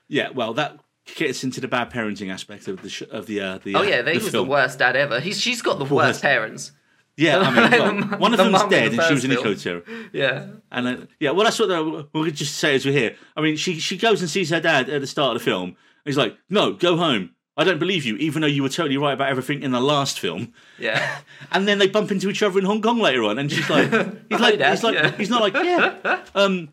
[0.07, 0.79] Yeah, well, that
[1.15, 3.75] gets into the bad parenting aspect of the sh- of the uh, the.
[3.75, 5.19] Oh uh, yeah, the they was the worst dad ever.
[5.19, 6.21] He's she's got the worst, Worst.
[6.23, 6.71] parents.
[7.17, 9.55] Yeah, I mean, well, mum- one of the them's dead, the and she was eco
[9.55, 9.57] film.
[9.57, 9.83] terror.
[10.13, 13.15] Yeah, And uh, yeah, well, that's what we could just say as we're here.
[13.35, 15.69] I mean, she she goes and sees her dad at the start of the film.
[15.69, 17.31] And he's like, "No, go home.
[17.59, 20.19] I don't believe you, even though you were totally right about everything in the last
[20.19, 21.17] film." yeah.
[21.51, 23.89] And then they bump into each other in Hong Kong later on, and she's like,
[24.29, 25.11] "He's like, he's like, yeah.
[25.17, 26.69] he's not like, yeah." Um,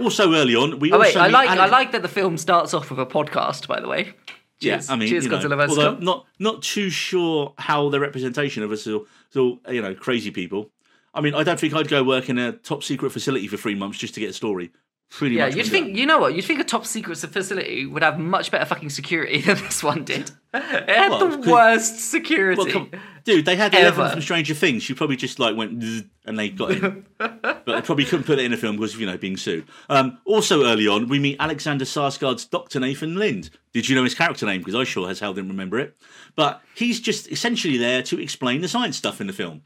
[0.00, 2.90] also early on, we Oh wait, I like I like that the film starts off
[2.90, 3.68] with a podcast.
[3.68, 4.14] By the way,
[4.60, 4.88] cheers.
[4.88, 5.70] Yeah, I mean, cheers, you know, Godzilla vs.
[5.70, 6.04] although Kong.
[6.04, 9.94] not not too sure how the representation of us is all, is all you know
[9.94, 10.70] crazy people.
[11.14, 13.74] I mean, I don't think I'd go work in a top secret facility for three
[13.74, 14.70] months just to get a story.
[15.16, 15.56] Pretty Yeah, much.
[15.56, 16.34] you'd think you know what?
[16.34, 20.04] You'd think a top secret facility would have much better fucking security than this one
[20.04, 20.30] did.
[20.52, 22.62] It had Well, the worst security.
[22.62, 22.90] Well, come,
[23.24, 24.10] dude, they had Eleven Ever.
[24.10, 24.82] from Stranger Things.
[24.82, 25.82] She probably just like went
[26.26, 29.00] and they got in, but they probably couldn't put it in a film because of,
[29.00, 29.64] you know being sued.
[29.88, 33.48] Um, also, early on, we meet Alexander Skarsgård's Doctor Nathan Lind.
[33.72, 34.60] Did you know his character name?
[34.60, 35.96] Because I sure as hell didn't remember it.
[36.34, 39.62] But he's just essentially there to explain the science stuff in the film.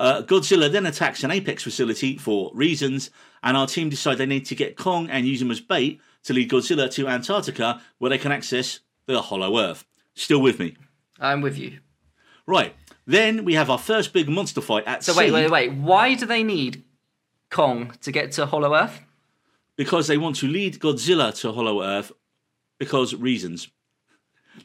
[0.00, 3.10] Uh, Godzilla then attacks an Apex facility for reasons,
[3.42, 6.32] and our team decide they need to get Kong and use him as bait to
[6.32, 9.84] lead Godzilla to Antarctica, where they can access the Hollow Earth.
[10.14, 10.76] Still with me?
[11.20, 11.78] I'm with you.
[12.46, 12.74] Right.
[13.06, 15.72] Then we have our first big monster fight at So sea wait, wait, wait.
[15.74, 16.82] Why do they need
[17.50, 19.02] Kong to get to Hollow Earth?
[19.76, 22.12] because they want to lead Godzilla to Hollow Earth
[22.78, 23.68] because reasons.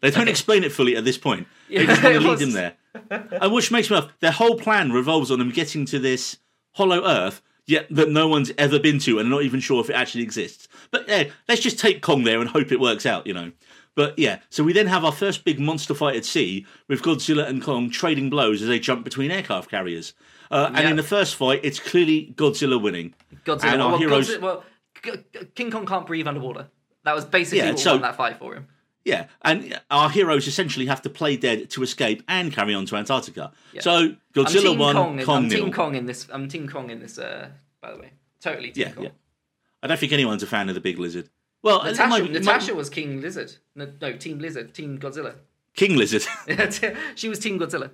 [0.02, 0.32] They don't Okay.
[0.32, 1.48] explain it fully at this point.
[1.70, 2.74] They just want to lead him there.
[3.10, 4.10] And which makes me laugh.
[4.20, 6.38] Their whole plan revolves on them getting to this
[6.74, 9.94] Hollow Earth, yet that no one's ever been to and not even sure if it
[9.94, 10.68] actually exists.
[10.92, 13.52] But yeah, let's just take Kong there and hope it works out, you know.
[13.96, 17.48] But yeah, so we then have our first big monster fight at sea with Godzilla
[17.48, 20.14] and Kong trading blows as they jump between aircraft carriers.
[20.52, 23.14] Uh, And in the first fight, it's clearly Godzilla winning.
[23.46, 23.64] Godzilla.
[23.74, 24.64] And our well, heroes- Godzilla- well,
[25.56, 26.68] King Kong can't breathe underwater.
[27.04, 28.68] That was basically Yeah, what so- won that fight for him.
[29.06, 32.96] Yeah, and our heroes essentially have to play dead to escape and carry on to
[32.96, 33.52] Antarctica.
[33.80, 35.20] So I'm Godzilla Team won, Kong.
[35.24, 35.64] Kong, I'm nil.
[35.66, 36.28] Team Kong in this.
[36.32, 37.20] I'm Team Kong in this.
[37.20, 37.50] Uh,
[37.82, 38.10] by the way,
[38.42, 39.04] totally Team Yeah, Kong.
[39.06, 39.10] yeah.
[39.84, 41.30] I don't think anyone's a fan of the big lizard.
[41.62, 43.54] Well, Natasha, might- might- was King Lizard.
[43.76, 44.74] No, no, Team Lizard.
[44.74, 45.36] Team Godzilla.
[45.76, 46.24] King lizard.
[47.16, 47.92] she was Team Godzilla.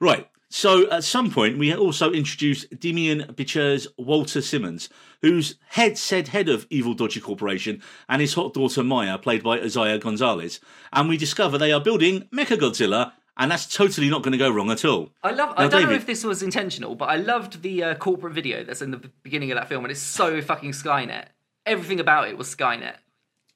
[0.00, 0.28] Right.
[0.48, 4.88] So at some point, we also introduced Demian Bichir's Walter Simmons,
[5.20, 9.58] who's head said head of Evil Dodgy Corporation, and his hot daughter Maya, played by
[9.58, 10.60] Eiza Gonzalez.
[10.92, 14.50] And we discover they are building Mecha Godzilla, and that's totally not going to go
[14.50, 15.10] wrong at all.
[15.22, 15.54] I love.
[15.56, 18.62] I Now, don't know if this was intentional, but I loved the uh, corporate video
[18.62, 21.26] that's in the beginning of that film, and it's so fucking Skynet.
[21.66, 22.96] Everything about it was Skynet.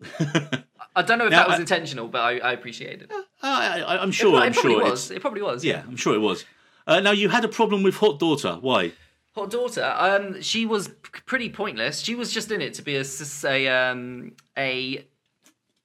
[1.00, 3.12] I- don't know if Now, that was I- intentional, but I, I appreciate it.
[3.42, 4.36] I, I, I'm it, sure.
[4.40, 4.82] I'm it probably sure.
[4.90, 5.04] was.
[5.06, 5.64] it's- It probably was.
[5.64, 6.44] Yeah, I'm sure it was.
[6.86, 8.58] Uh, now you had a problem with Hot Daughter.
[8.60, 8.92] Why?
[9.36, 9.94] Hot daughter.
[9.96, 10.88] Um, she was
[11.24, 12.00] pretty pointless.
[12.00, 13.04] She was just in it to be a
[13.44, 15.06] a um a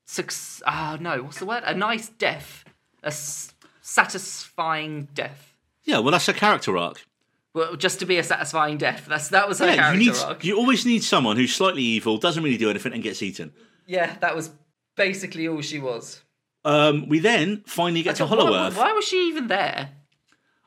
[0.05, 0.33] suc-
[0.65, 1.61] ah no, what's the word?
[1.65, 2.65] A nice death,
[3.03, 5.53] a s- satisfying death.
[5.83, 7.05] Yeah, well, that's a character arc.
[7.53, 9.05] Well, just to be a satisfying death.
[9.07, 10.15] That's that was her Yeah, you character need.
[10.29, 10.43] arc.
[10.43, 13.53] You always need someone who's slightly evil, doesn't really do anything, and gets eaten.
[13.85, 14.49] Yeah, that was
[14.95, 16.21] basically all she was.
[16.63, 18.77] Um, we then finally get to Hollow why, Earth.
[18.77, 19.89] why was she even there?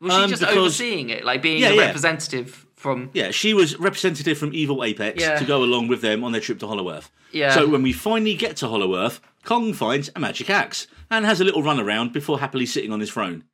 [0.01, 1.87] Was she Um, just because- overseeing it, like being Yeah, a yeah.
[1.87, 3.11] representative from?
[3.15, 5.39] Yeah, she was representative from Evil Apex Yeah.
[5.39, 7.11] to go along with them on their trip to Hollow Earth.
[7.33, 7.53] Yeah.
[7.53, 11.41] So when we finally get to Hollow Earth, Kong finds a magic axe and has
[11.41, 13.45] a little run around before happily sitting on his throne.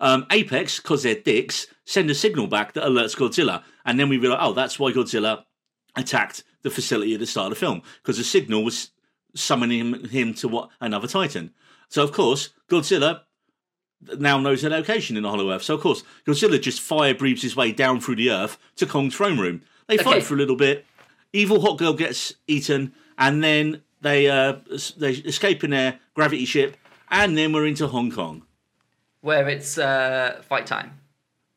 [0.00, 4.18] Um, Apex, because they're dicks, send a signal back that alerts Godzilla, and then we
[4.18, 5.44] realize, oh, that's why Godzilla
[5.96, 8.90] attacked the facility at the start of the film because the signal was
[9.34, 11.52] summoning him, him to what another Titan.
[11.88, 13.20] So of course, Godzilla
[14.18, 15.62] now knows their location in the Hollow Earth.
[15.62, 19.14] So of course, Godzilla just fire breathes his way down through the Earth to Kong's
[19.14, 19.62] throne room.
[19.86, 20.04] They Okay.
[20.04, 20.84] fight for a little bit.
[21.32, 24.56] Evil Hot Girl gets eaten, and then they uh,
[24.96, 26.76] they escape in their gravity ship,
[27.10, 28.42] and then we're into Hong Kong.
[29.20, 31.00] where it's uh, fight time.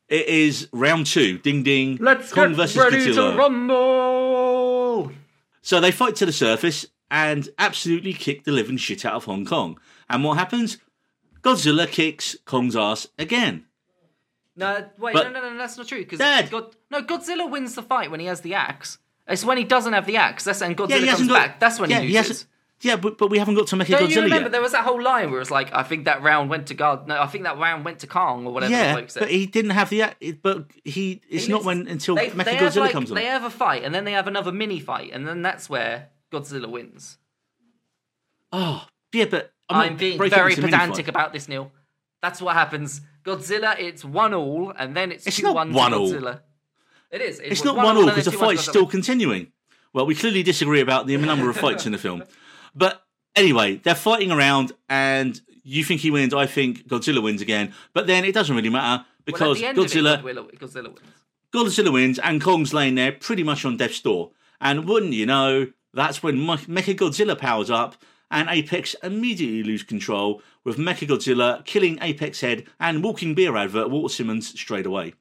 [0.08, 1.36] It is round two.
[1.38, 1.98] Ding ding.
[2.00, 3.32] Let's Kong get versus ready Godzilla.
[3.32, 5.12] to rumble.
[5.62, 9.44] So they fight to the surface and absolutely kick the living shit out of Hong
[9.44, 9.78] Kong.
[10.08, 10.78] And what happens?
[11.42, 13.64] Godzilla kicks Kong's ass again.
[14.56, 16.04] No, wait, But- no, no, no, that's not true.
[16.04, 16.18] Because
[16.50, 18.98] God, no, Godzilla wins the fight when he has the axe.
[19.28, 20.44] It's when he doesn't have the axe.
[20.44, 21.34] That's and Godzilla Yeah, comes got.
[21.34, 21.60] back.
[21.60, 22.16] That's when yeah, he loses.
[22.28, 22.50] hasn't.
[22.80, 24.52] Yeah, but, but we haven't got to Mecha Don't Godzilla you remember yet.
[24.52, 26.74] there was that whole line where it was like, I think that round went to
[26.74, 27.08] God.
[27.08, 29.90] No, I think that round went to Kong or whatever yeah, but he didn't have
[29.90, 30.14] the.
[30.42, 31.20] But he.
[31.28, 33.16] It's He not when until they, Mecha they have, Godzilla like, comes on.
[33.16, 36.08] They have a fight and then they have another mini fight and then that's where
[36.32, 37.18] Godzilla wins.
[38.52, 41.72] Oh, yeah, but I'm, I'm, being very it pedantic about this, Neil.
[42.22, 43.00] That's what happens.
[43.24, 46.10] Godzilla, it's one all, and then it's, It's two not one one all.
[46.10, 46.40] Godzilla.
[47.10, 47.40] It is.
[47.40, 49.52] It's not one all and because the then 2-1 to fight's still continuing.
[49.92, 52.24] Well, we clearly disagree about the number of fights in the film,
[52.74, 53.02] but
[53.34, 56.34] anyway, they're fighting around, and you think he wins.
[56.34, 59.84] I think Godzilla wins again, but then it doesn't really matter because the end of
[59.84, 61.00] it, Godzilla Godzilla, Godzilla wins.
[61.52, 64.32] Godzilla wins, and Kong's laying there pretty much on death's door.
[64.60, 67.96] And wouldn't you know, that's when Me- Mecha Godzilla powers up,
[68.30, 73.90] and Apex immediately lose control, with Mecha Godzilla killing Apex Head and Walking Beer advert
[73.90, 75.14] Walter Simmons straight away.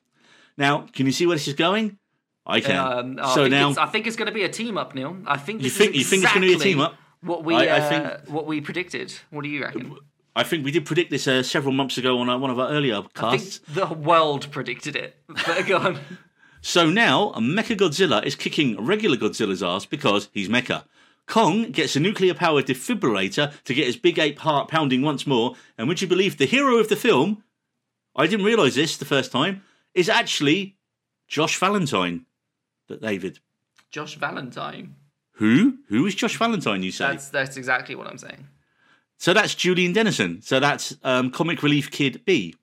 [0.58, 1.98] Now, can you see where this is going?
[2.46, 2.78] I can.
[2.78, 4.94] Um, I so think now, it's- I think it's going to be a team up,
[4.96, 5.18] Neil.
[5.26, 6.96] I think You think- you think it's gonna be a team up?
[7.22, 9.14] What we, I- I uh, think- what we predicted.
[9.32, 9.96] What do you reckon?
[10.36, 12.70] I think we did predict this uh, several months ago on uh, one of our
[12.70, 13.58] earlier I casts.
[13.58, 15.16] think the world predicted it.
[15.28, 16.00] But go on.
[16.68, 20.84] So now, Mecha Godzilla is kicking regular Godzilla's ass because he's Mecha.
[21.26, 25.56] Kong gets a nuclear powered defibrillator to get his big ape heart pounding once more,
[25.78, 27.42] and would you believe the hero of the film,
[28.18, 29.62] I didn't realise this the first time,
[29.94, 30.76] is actually
[31.30, 32.26] Josh Valentine.
[32.90, 33.40] But David.
[33.90, 34.96] Josh Valentine.
[35.36, 35.78] Who?
[35.88, 37.08] Who is Josh Valentine, you say?
[37.08, 38.46] That's that's exactly what I'm saying.
[39.18, 40.42] So that's Julian Dennison.
[40.42, 42.56] So that's um, Comic Relief Kid B.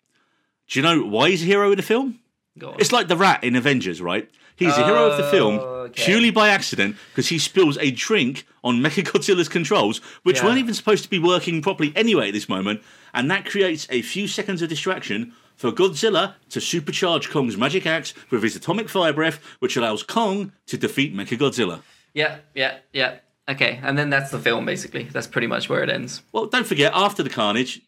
[0.69, 2.21] Do you know why he's a hero in the film?
[2.57, 4.31] It's like the rat in Avengers, right?
[4.57, 6.05] He's a hero of the film oh, Okay.
[6.05, 10.47] purely by accident because he spills a drink on Mechagodzilla's controls, which Yeah.
[10.47, 12.81] weren't even supposed to be working properly anyway at this moment,
[13.13, 18.15] and that creates a few seconds of distraction for Godzilla to supercharge Kong's magic axe
[18.31, 21.81] with his atomic fire breath, which allows Kong to defeat Mechagodzilla.
[22.13, 23.17] Yeah, yeah, yeah.
[23.49, 25.03] Okay, and then that's the film basically.
[25.05, 26.23] That's pretty much where it ends.
[26.33, 27.81] Well, don't forget, after the carnage,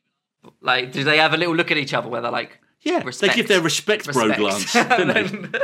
[0.61, 3.33] Like, do they have a little look at each other where they're like, yeah, Respect.
[3.33, 5.21] they give their respect, bro glance, don't they?
[5.21, 5.55] and then,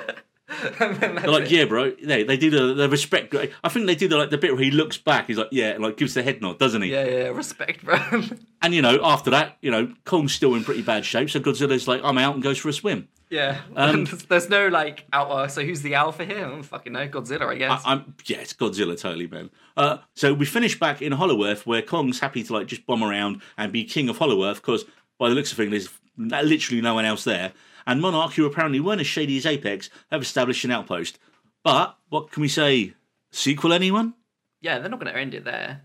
[0.81, 1.93] and then that's They're like, yeah, bro.
[1.93, 3.35] They they do the, the respect.
[3.64, 5.29] I think they do the like the bit where he looks back.
[5.29, 6.91] He's like, yeah, and, like gives the head nod, doesn't he?
[6.91, 7.99] yeah, yeah, respect, bro.
[8.64, 11.31] And you know, after that, you know, Kong's still in pretty bad shape.
[11.31, 13.09] So Godzilla's like, I'm out and goes for a swim.
[13.29, 13.62] yeah.
[13.75, 15.51] Um, And there's no like alpha.
[15.51, 16.39] So who's the alpha here?
[16.47, 17.09] I don't fucking know.
[17.09, 17.83] Godzilla, I guess.
[17.85, 19.51] I, I'm yeah, it's Godzilla totally, man.
[19.77, 23.03] Uh, so we finish back in Hollow Earth where Kong's happy to like just bomb
[23.03, 24.85] around and be king of Hollow Earth because
[25.18, 27.52] by the looks of things, literally no one else there.
[27.86, 31.18] And Monarch, who apparently weren't as shady as Apex, have established an outpost.
[31.64, 32.94] But what can we say?
[33.30, 34.14] Sequel, anyone?
[34.60, 35.82] yeah, they're not going to end it there.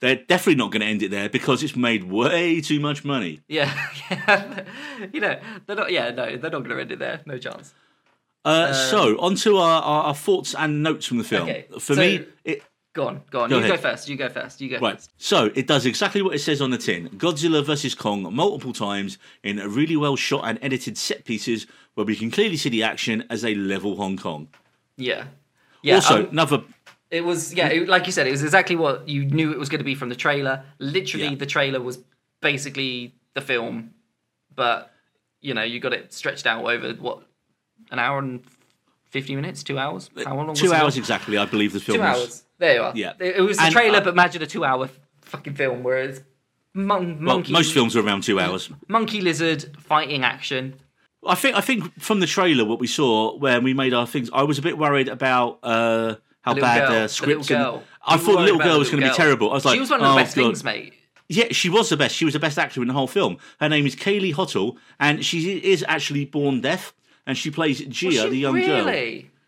[0.00, 3.40] They're definitely not going to end it there because it's made way too much money.
[3.48, 3.72] Yeah,
[4.10, 4.64] yeah.
[5.12, 5.92] you know, they're not.
[5.92, 7.20] Yeah, no, they're not going to end it there.
[7.24, 7.72] No chance.
[8.44, 11.48] Uh, so, on to our, our, our thoughts and notes from the film.
[11.48, 12.62] Okay, For so- me, it,
[12.94, 13.48] Go on, go on.
[13.50, 13.80] Go you go ahead.
[13.80, 14.08] first.
[14.08, 14.60] You go first.
[14.60, 14.96] You go Right.
[14.96, 15.12] first.
[15.16, 17.08] So it does exactly what it says on the tin.
[17.10, 22.04] Godzilla versus Kong multiple times in a really well shot and edited set pieces where
[22.04, 24.48] we can clearly see the action as they level Hong Kong.
[24.98, 25.24] Yeah.
[25.82, 25.96] Yeah.
[25.96, 26.62] also, um, another
[27.10, 29.68] It was yeah, it, like you said, it was exactly what you knew it was
[29.70, 30.62] going to be from the trailer.
[30.78, 31.34] Literally, Yeah.
[31.34, 31.98] the trailer was
[32.42, 33.94] basically the film,
[34.54, 34.92] but
[35.40, 37.22] you know, you got it stretched out over what
[37.90, 38.42] an hour and
[39.12, 40.10] fifty minutes, two hours.
[40.24, 40.48] How long?
[40.48, 42.18] was two hours exactly, I believe the film Two was.
[42.18, 42.42] hours.
[42.58, 42.92] There you are.
[42.94, 43.12] Yeah.
[43.20, 44.88] It, was the And, trailer, uh, but imagine a two-hour
[45.22, 46.20] fucking film where it's
[46.74, 48.70] mon- Well, monkey, most films are around two hours.
[48.88, 50.74] monkey lizard fighting action.
[51.26, 54.28] I think I think from the trailer, what we saw when we made our things,
[54.32, 57.50] I was a bit worried about uh, how little bad girl, the the scripts.
[57.50, 57.82] little and- girl.
[58.04, 59.26] I You thought the worried little about girl was going to little be girl.
[59.26, 59.50] terrible.
[59.50, 60.42] I was like, she was one of the oh, best God.
[60.44, 60.94] things, mate.
[61.28, 62.16] Yeah, she was the best.
[62.16, 63.38] She was the best actor in the whole film.
[63.60, 66.92] Her name is Kaylee Hottle, and she is actually born deaf,
[67.26, 68.88] and she plays Gia, she the young girl.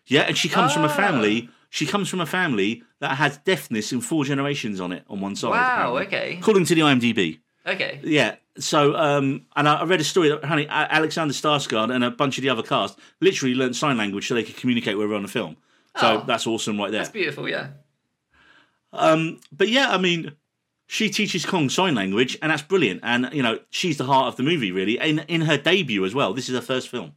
[0.06, 0.96] Yeah, and she comes from a Ah.
[0.96, 1.48] family.
[1.70, 5.34] She comes from a family that has deafness in four generations on it on one
[5.34, 5.50] side.
[5.50, 5.96] Wow.
[5.96, 6.06] apparently.
[6.06, 6.38] Okay.
[6.40, 7.40] According to the IMDb.
[7.66, 7.98] Okay.
[8.04, 8.36] Yeah.
[8.58, 12.38] So, um, and I I read a story that honey, Alexander Skarsgård and a bunch
[12.38, 15.22] of the other cast literally learned sign language so they could communicate with her on
[15.22, 15.56] the film.
[15.96, 16.24] So Oh.
[16.26, 17.00] that's awesome right there.
[17.00, 17.48] That's beautiful.
[17.48, 17.68] Yeah.
[18.92, 20.32] Um, But yeah, I mean,
[20.86, 23.00] she teaches Kong sign language, and that's brilliant.
[23.02, 24.98] And you know, she's the heart of the movie, really.
[24.98, 26.34] In in her debut as well.
[26.34, 27.12] This is her first film.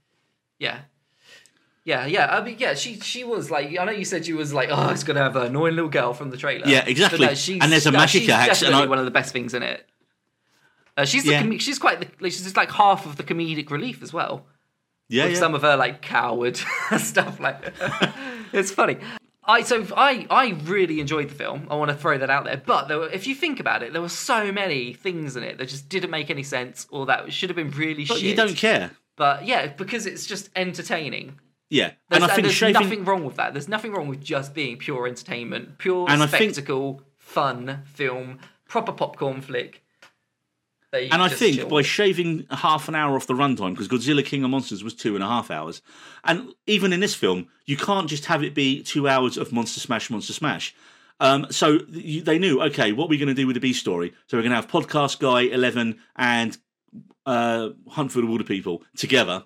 [0.60, 0.80] Yeah.
[1.84, 2.36] Yeah, yeah.
[2.36, 2.74] I mean, yeah.
[2.74, 3.78] She she was like.
[3.78, 6.14] I know you said she was like, oh, it's gonna have an annoying little girl
[6.14, 6.68] from the trailer.
[6.68, 7.20] Yeah, exactly.
[7.20, 9.12] But no, she's, And there's a no, magic she's axe, and I- one of the
[9.12, 9.88] best things in it.
[10.98, 13.70] Uh, she's the com- she's quite the, like, she's just like half of the comedic
[13.70, 14.48] relief as well.
[15.10, 15.40] Yeah, with yeah.
[15.40, 16.58] some of her like coward
[16.98, 17.74] stuff like
[18.52, 18.98] it's funny
[19.46, 22.58] i so i i really enjoyed the film i want to throw that out there
[22.58, 25.58] but there were, if you think about it there were so many things in it
[25.60, 28.36] that just didn't make any sense or that should have been really but shit you
[28.36, 28.92] don't care.
[29.18, 31.38] But yeah because it's just entertaining
[31.70, 32.82] Yeah, there's, and I think there's shaving.
[32.82, 36.28] nothing wrong with that there's nothing wrong with just being pure entertainment pure And I
[36.28, 38.40] think- spectacle fun film
[38.70, 39.84] proper popcorn flick
[40.94, 41.68] And I think chill.
[41.70, 45.16] by shaving half an hour off the runtime, because Godzilla King of Monsters was two
[45.16, 45.82] and a half hours,
[46.24, 49.80] and even in this film, you can't just have it be two hours of Monster
[49.82, 50.74] Smash, Monster Smash.
[51.20, 54.14] Um, so they knew, okay, what are we going to do with the B story?
[54.28, 56.58] So we're going to have Podcast Guy, Eleven, and
[57.28, 59.44] uh, Hunt for the Wilderpeople together.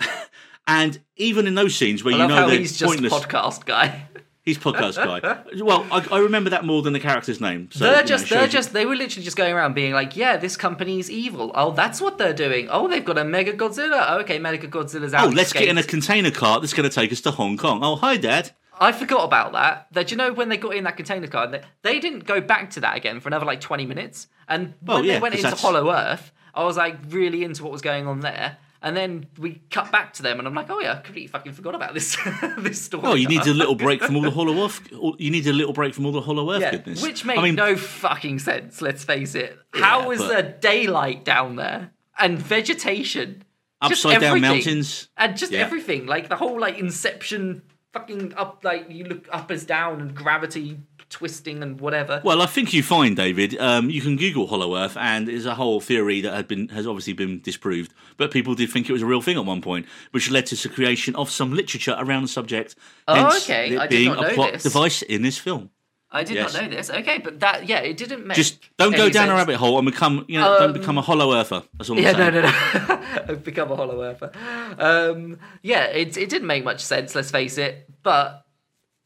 [0.66, 4.06] and even in those scenes where I you know they're he's just podcast guy
[4.42, 5.42] he's Podcast Guy.
[5.64, 7.68] well, I, I remember that more than the character's name.
[7.72, 9.92] So, they're you know, just they're you- just they were literally just going around being
[9.92, 11.52] like, yeah, this company's evil.
[11.54, 12.68] Oh, that's what they're doing.
[12.70, 14.06] Oh, they've got a Mecha Godzilla.
[14.08, 15.28] Oh, okay, Mecha Godzilla's out.
[15.28, 17.80] Oh, let's get in a container cart that's going to take us to Hong Kong.
[17.82, 18.52] Oh, hi, Dad.
[18.78, 19.88] I forgot about that.
[19.92, 22.70] That you know when they got in that container car, they, they didn't go back
[22.70, 24.26] to that again for another like twenty minutes.
[24.48, 27.62] And when Oh, yeah, they went into that's- Hollow Earth, I was like really into
[27.62, 28.58] what was going on there.
[28.82, 31.52] And then we cut back to them, and I'm like, oh yeah, I completely fucking
[31.52, 32.16] forgot about this
[32.58, 33.02] this story.
[33.06, 34.80] Oh, you need a little break from all the Hollow Earth.
[35.18, 37.02] You need a little break from all the Hollow Earth Yeah, goodness.
[37.02, 38.80] which made I mean, no fucking sense.
[38.80, 39.58] Let's face it.
[39.74, 43.44] How is but- there daylight down there and vegetation?
[43.86, 45.08] Just upside down mountains.
[45.16, 45.60] and just Yeah.
[45.60, 50.14] everything, like the whole like Inception, fucking up, like you look up as down and
[50.14, 50.78] gravity
[51.10, 52.22] twisting and whatever.
[52.24, 53.58] Well, I think you find David.
[53.60, 56.86] Um, you can Google Hollow Earth, and there's a whole theory that had been has
[56.86, 59.86] obviously been disproved, but people did think it was a real thing at one point,
[60.12, 62.76] which led to the creation of some literature around the subject.
[63.06, 63.74] Oh, okay.
[63.74, 64.62] it I did being not a know plot this.
[64.62, 65.70] device in this film.
[66.12, 66.54] I did yes.
[66.54, 66.90] not know this.
[66.90, 68.36] Okay, but that yeah, it didn't make.
[68.36, 71.34] Just don't go down a rabbit hole and become you know don't become a Hollow
[71.34, 71.62] Earther.
[71.78, 72.34] That's all I'm Yeah, saying.
[72.34, 73.36] no, no, no.
[73.44, 74.32] Become a hollow earther.
[74.78, 77.14] Um, yeah, it it didn't make much sense.
[77.14, 78.44] Let's face it, but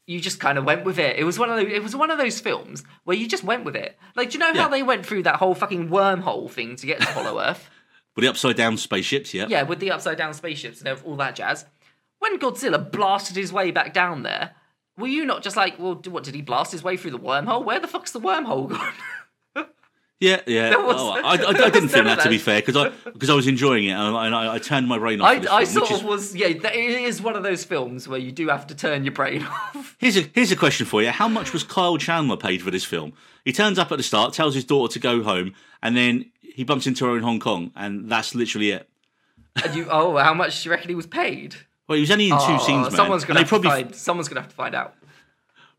[0.07, 1.17] you just kind of went with it.
[1.17, 3.65] It was one of those, it was one of those films where you just went
[3.65, 3.97] with it.
[4.15, 4.67] Like, do you know how Yeah.
[4.69, 7.69] they went through that whole fucking wormhole thing to get to Hollow Earth?
[8.15, 9.47] With the upside down spaceships, yeah.
[9.49, 11.65] yeah, with the upside down spaceships and all that jazz.
[12.19, 14.51] When Godzilla blasted his way back down there,
[14.97, 17.65] were you not just like, well, what did he blast his way through the wormhole?
[17.65, 18.93] Where the fuck's the wormhole gone?
[20.19, 20.73] Yeah, yeah.
[20.75, 23.47] Oh, I, I, I didn't think that to be fair because I because I was
[23.47, 25.27] enjoying it and I, and I, I turned my brain off.
[25.27, 28.31] I, film, sort of is- was, yeah, it is one of those films where you
[28.31, 29.43] do have to turn your brain
[29.75, 29.95] off.
[29.99, 32.85] Here's a here's a question for you: How much was Kyle Chandler paid for this
[32.85, 33.13] film?
[33.43, 35.53] He turns up at the start, tells his daughter to go home,
[35.83, 38.89] and then he bumps into her in Hong Kong, and that's literally it.
[39.63, 41.55] And you, oh, how much do you reckon he was paid?
[41.87, 42.91] Well, he was only in two Oh, scenes, man.
[42.91, 43.95] Someone's gonna have probably find.
[43.95, 44.95] Someone's gonna have to find out.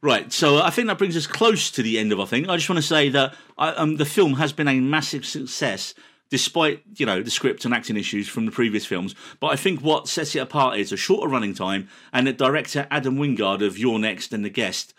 [0.06, 0.32] Right.
[0.32, 2.48] So I think that brings us close to the end of our thing.
[2.48, 5.94] I just want to say that I, um, the film has been a massive success.
[6.28, 9.80] Despite you know the script and acting issues from the previous films, but I think
[9.80, 13.78] what sets it apart is a shorter running time and the director Adam Wingard of
[13.78, 14.92] You're Next and The Guest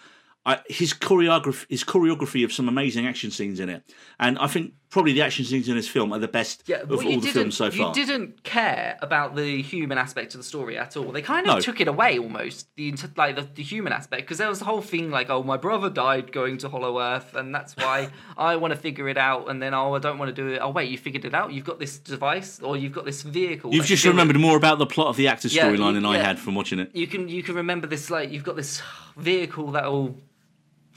[0.47, 3.84] I, his choreography, his choreography of some amazing action scenes in it,
[4.18, 6.90] and I think probably the action scenes in this film are the best Yeah, of
[6.90, 7.88] well, all the films so far.
[7.90, 11.12] you didn't care about the human aspect of the story at all.
[11.12, 11.60] They kind of No.
[11.60, 14.82] took it away almost the like the, the human aspect because there was the whole
[14.82, 18.74] thing like, oh, my brother died going to Hollow Earth, and that's why I want
[18.74, 19.50] to figure it out.
[19.50, 20.60] And then oh, I don't want to do it.
[20.62, 21.52] Oh, wait, you figured it out.
[21.52, 23.74] You've got this device or you've got this vehicle.
[23.74, 24.14] You've just do it.
[24.14, 26.80] remembered more about the plot of the actor's Yeah, storyline than I had from watching
[26.80, 26.92] it.
[26.96, 28.82] you can you can remember this like you've got this
[29.18, 30.18] vehicle that will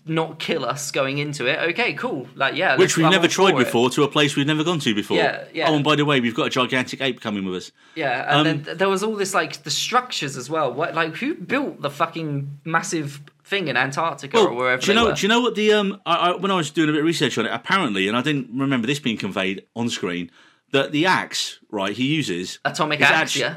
[0.07, 1.59] not kill us going into it.
[1.71, 2.27] Okay, cool.
[2.35, 3.65] Like yeah, Which we've never tried for it.
[3.65, 5.17] before to a place we've never gone to before.
[5.19, 5.69] Yeah, yeah.
[5.71, 7.73] Oh, and by the way, we've got a gigantic ape coming with us.
[7.95, 10.73] Yeah, and Um, then th- there was all this like the structures as well.
[10.73, 15.07] What like who built the fucking massive thing in Antarctica or wherever do you know?
[15.07, 15.13] were?
[15.15, 16.01] Do you know what the um?
[16.07, 18.23] I, I, when I was doing a bit of research on it, apparently, and I
[18.23, 20.31] didn't remember this being conveyed on screen,
[20.73, 23.37] that the axe, right, he uses Atomic axe.
[23.37, 23.55] actu- yeah,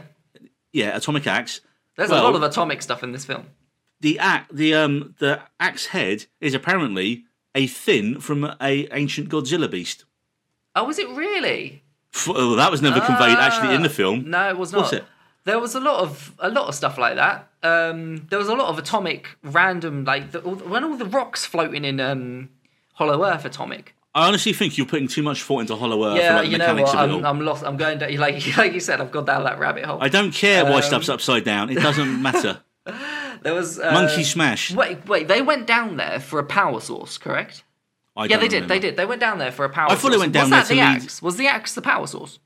[0.73, 1.61] yeah, atomic axe.
[1.95, 3.45] there's well- a lot of atomic stuff in this film.
[4.03, 7.23] The axe, the um, the axe head is apparently
[7.55, 10.03] a fin from a ancient Godzilla beast.
[10.75, 11.83] Oh, was it really?
[12.13, 14.29] F- oh, that was never conveyed actually in the Ah, film.
[14.29, 15.01] No, it was Was not.
[15.01, 15.05] it?
[15.45, 17.47] There was a lot of a lot of stuff like that.
[17.63, 21.85] Um, there was a lot of atomic random like the, when all the rocks floating
[21.85, 22.49] in um,
[22.95, 23.95] Hollow Earth atomic.
[24.15, 26.75] I honestly think you're putting too much thought into Hollow Earth yeah, like, you know
[26.75, 26.93] what?
[26.95, 27.25] I'm.
[27.25, 27.63] I'm lost.
[27.63, 28.13] I'm going down.
[28.17, 29.99] Like like you said, I've gone down that rabbit hole.
[30.01, 31.69] I don't care why Um, stuff's upside down.
[31.69, 32.59] It doesn't matter.
[32.85, 34.73] There was uh, Monkey smash.
[34.73, 35.27] Wait, wait.
[35.27, 37.63] They went down there for a power source, correct?
[38.15, 38.67] I Yeah, they did.
[38.67, 38.97] They did.
[38.97, 39.91] They went down there for a power.
[39.91, 40.19] I thought they source.
[40.19, 41.21] went down was there that to the lead- axe?
[41.21, 42.39] Was the axe the power source?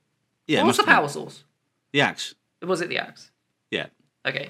[0.48, 0.96] Yeah, what was the have been.
[0.96, 1.44] power source?
[1.92, 2.36] The axe.
[2.62, 3.32] Was it the axe?
[3.72, 3.88] Yeah,
[4.26, 4.50] Okay.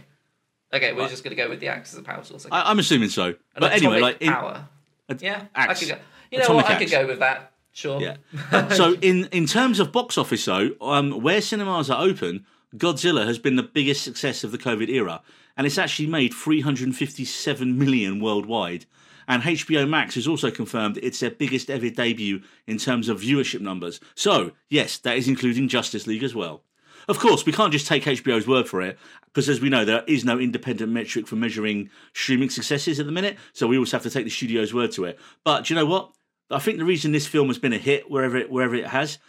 [0.74, 2.46] Okay, we're just gonna go with the axe as a power source.
[2.52, 3.28] I, I'm assuming so.
[3.28, 4.68] An But anyway, like in, power.
[5.08, 5.82] a- Yeah, axe.
[5.82, 6.02] I could go.
[6.30, 6.72] You know Atomic what?
[6.74, 7.52] I could go with that.
[7.72, 8.02] Sure.
[8.02, 8.68] Yeah.
[8.74, 13.40] so in in terms of box office though, um, where cinemas are open, Godzilla has
[13.40, 15.22] been the biggest success of the COVID era,
[15.58, 18.86] and it's actually made 357 million worldwide.
[19.28, 23.60] And HBO Max has also confirmed it's their biggest ever debut in terms of viewership
[23.60, 24.00] numbers.
[24.16, 26.64] So yes, that is including Justice League as well.
[27.10, 30.04] Of course, we can't just take HBO's word for it, because as we know, there
[30.08, 33.38] is no independent metric for measuring streaming successes at the minute.
[33.54, 35.20] So we also have to take the studio's word to it.
[35.46, 36.12] But you know what?
[36.52, 39.20] I think the reason this film has been a hit wherever it wherever it has,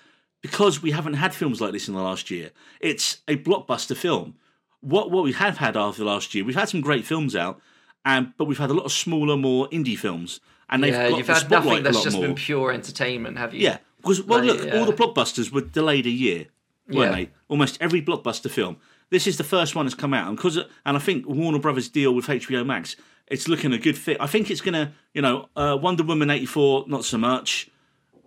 [0.41, 2.51] because we haven't had films like this in the last year.
[2.81, 4.35] It's a blockbuster film.
[4.81, 7.61] What what we have had after the last year, we've had some great films out,
[8.05, 11.19] and but we've had a lot of smaller, more indie films, and they've Yeah, got
[11.19, 12.27] you've the had nothing a that's just more.
[12.27, 13.61] been pure entertainment, have you?
[13.61, 14.79] Yeah, because well, Like, look, yeah.
[14.79, 16.47] all the blockbusters were delayed a year,
[16.89, 17.17] weren't Yeah.
[17.25, 17.31] they?
[17.49, 18.77] Almost every blockbuster film.
[19.11, 21.89] This is the first one that's come out, and because and I think Warner Brothers
[21.89, 22.95] deal with HBO Max,
[23.27, 24.17] it's looking a good fit.
[24.21, 27.69] I think it's gonna, you know, uh, Wonder Woman eighty four, not so much.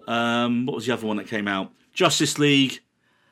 [0.08, 1.72] Um, what was the other one that came out?
[1.94, 2.80] Justice League.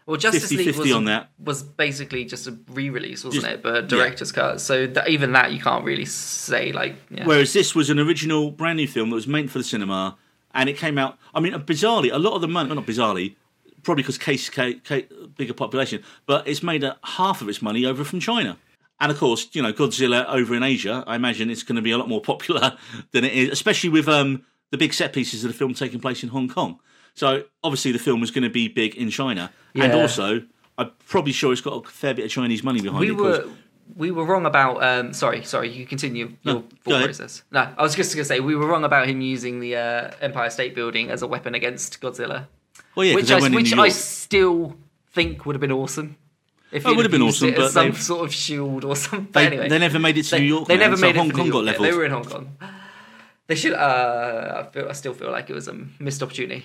[0.10, 1.30] Well, Justice 50-50 League was, on that.
[1.38, 3.62] was basically just a re-release, wasn't Just- it?
[3.62, 4.60] But director's cut.
[4.60, 6.96] So even that you can't really say like.
[7.12, 7.26] Yeah.
[7.26, 10.18] Whereas this was an original, brand new film that was meant for the cinema,
[10.52, 11.20] and it came out.
[11.36, 13.36] I mean, bizarrely, a lot of the money, well, not bizarrely,
[13.84, 15.06] probably because case, case, case
[15.38, 18.58] bigger population, but it's made a, half of its money over from China.
[19.00, 21.92] And of course, you know, Godzilla over in Asia, I imagine it's going to be
[21.92, 22.80] a lot more popular
[23.12, 26.24] than it is, especially with um, the big set pieces of the film taking place
[26.24, 26.80] in Hong Kong.
[27.20, 30.42] So obviously, the film was going to be big in China, and also,
[30.78, 33.12] I'm probably sure it's got a fair bit of Chinese money behind it.
[33.12, 33.22] we it.
[33.22, 33.50] were
[33.94, 34.82] we were wrong about.
[34.82, 35.70] Um, sorry, sorry.
[35.70, 37.04] You continue your ahead.
[37.04, 37.44] process.
[37.52, 40.12] No, I was just going to say we were wrong about him using the uh,
[40.22, 42.48] Empire State Building as a weapon against Godzilla,
[42.96, 44.78] well, yeah, which I which I still
[45.10, 46.16] think would have been awesome.
[46.72, 49.28] If Oh, it he'd have been awesome, but some sort of shield or something.
[49.34, 50.70] They, anyway, they never made it to they, New York.
[50.70, 51.86] They man, never so made it Hong Kong got leveled.
[51.86, 52.58] They were in Hong Kong.
[53.48, 53.74] They should.
[53.74, 54.88] Uh, I feel.
[54.88, 56.64] I still feel like it was a missed opportunity.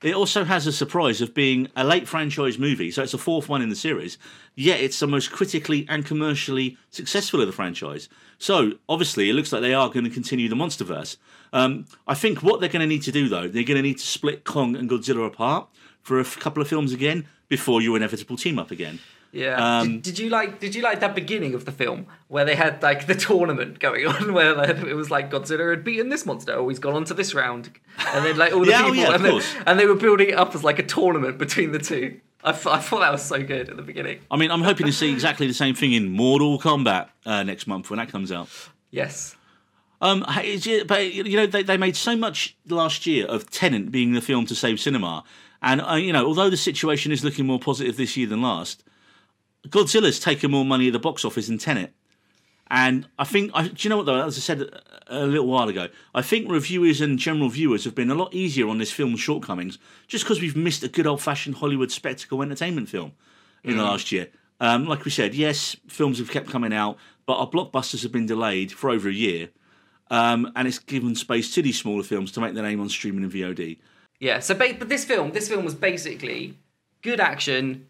[0.00, 3.48] It also has a surprise of being a late franchise movie, so it's the fourth
[3.48, 4.16] one in the series,
[4.54, 8.08] yet it's the most critically and commercially successful of the franchise.
[8.38, 11.16] So, obviously, it looks like they are going to continue the Monsterverse.
[11.52, 13.98] Um, I think what they're going to need to do, though, they're going to need
[13.98, 15.68] to split Kong and Godzilla apart
[16.00, 19.00] for a f- couple of films again before your inevitable team up again.
[19.32, 19.80] Yeah.
[19.80, 20.58] Um, did, did you like?
[20.58, 24.06] Did you like that beginning of the film where they had like the tournament going
[24.06, 27.04] on, where like, it was like Godzilla had beaten this monster, oh he's gone on
[27.06, 27.70] to this round,
[28.12, 30.30] and then like all the Yeah, oh, people, yeah, and, they, and they were building
[30.30, 32.20] it up as like a tournament between the two.
[32.44, 34.20] I, thought that was so good at the beginning.
[34.30, 37.66] I mean, I'm hoping to see exactly the same thing in Mortal Kombat uh, next
[37.66, 38.48] month when that comes out.
[38.90, 39.36] Yes.
[40.00, 40.24] Um,
[40.86, 44.46] but you know they, they made so much last year of Tenet being the film
[44.46, 45.24] to save cinema,
[45.60, 48.84] and uh, you know although the situation is looking more positive this year than last,
[49.68, 51.92] Godzilla's taken more money at the box office than Tenet.
[52.70, 54.26] And I think, I, do you know what though?
[54.26, 54.68] As I said
[55.06, 58.68] a, little while ago, I think reviewers and general viewers have been a lot easier
[58.68, 63.12] on this film's shortcomings, just because we've missed a good old-fashioned Hollywood spectacle entertainment film
[63.64, 64.28] in the last year.
[64.60, 68.26] Um, like we said, yes, films have kept coming out, but our blockbusters have been
[68.26, 69.48] delayed for over a year,
[70.10, 73.24] um, and it's given space to these smaller films to make their name on streaming
[73.24, 73.78] and VOD.
[74.20, 74.40] Yeah.
[74.40, 76.58] So, ba- but this film, this film was basically
[77.02, 77.86] good action,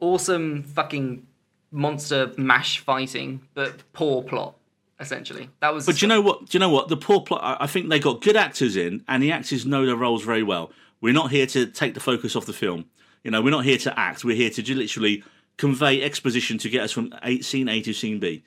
[0.00, 1.26] awesome fucking
[1.70, 4.56] monster mash fighting, but poor plot.
[5.00, 5.86] Essentially, that was.
[5.86, 6.46] But do you know what?
[6.46, 6.88] Do you know what?
[6.88, 7.40] The poor plot.
[7.42, 10.42] I- I think they got good actors in, and the actors know their roles very
[10.44, 10.70] well.
[11.00, 12.84] We're not here to take the focus off the film.
[13.24, 14.24] You know, we're not here to act.
[14.24, 15.24] We're here to literally
[15.56, 18.44] convey exposition to get us from a, scene A to scene B.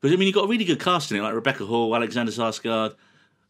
[0.00, 2.32] Because I mean, you've got a really good cast in it, like Rebecca Hall, Alexander
[2.32, 2.94] Skarsgård,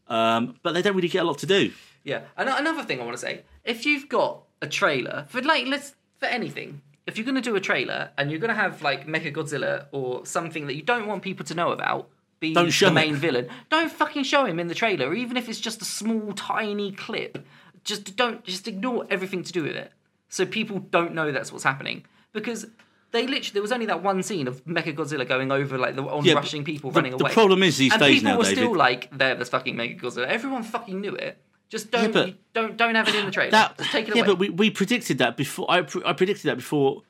[0.09, 1.70] um, but they don't really get a lot to do.
[2.03, 2.22] Yeah.
[2.36, 5.95] An- Another thing I want to say: if you've got a trailer for like let's
[6.18, 9.07] for anything, if you're going to do a trailer and you're going to have like
[9.07, 12.09] Mecha Godzilla or something that you don't want people to know about
[12.41, 13.18] be Don't show the main it.
[13.18, 16.91] villain, don't fucking show him in the trailer, even if it's just a small, tiny
[16.93, 17.45] clip.
[17.85, 19.93] Just don't just ignore everything to do with it,
[20.29, 22.67] so people don't know that's what's happening because.
[23.13, 26.05] They literally there was only that one scene of Mecha Godzilla going over like the
[26.05, 27.25] on Yeah, rushing people the- running away.
[27.31, 29.75] the problem is these and days people now, were David- still like, "There, there's fucking
[29.75, 31.37] Mecha Godzilla." Everyone fucking knew it.
[31.71, 33.53] Just don't but- don't don't have it in the trailer.
[33.53, 34.18] That, Just take it away.
[34.18, 34.33] yeah, away.
[34.33, 35.71] but we, we predicted that before.
[35.71, 37.03] I, pre- I predicted that before.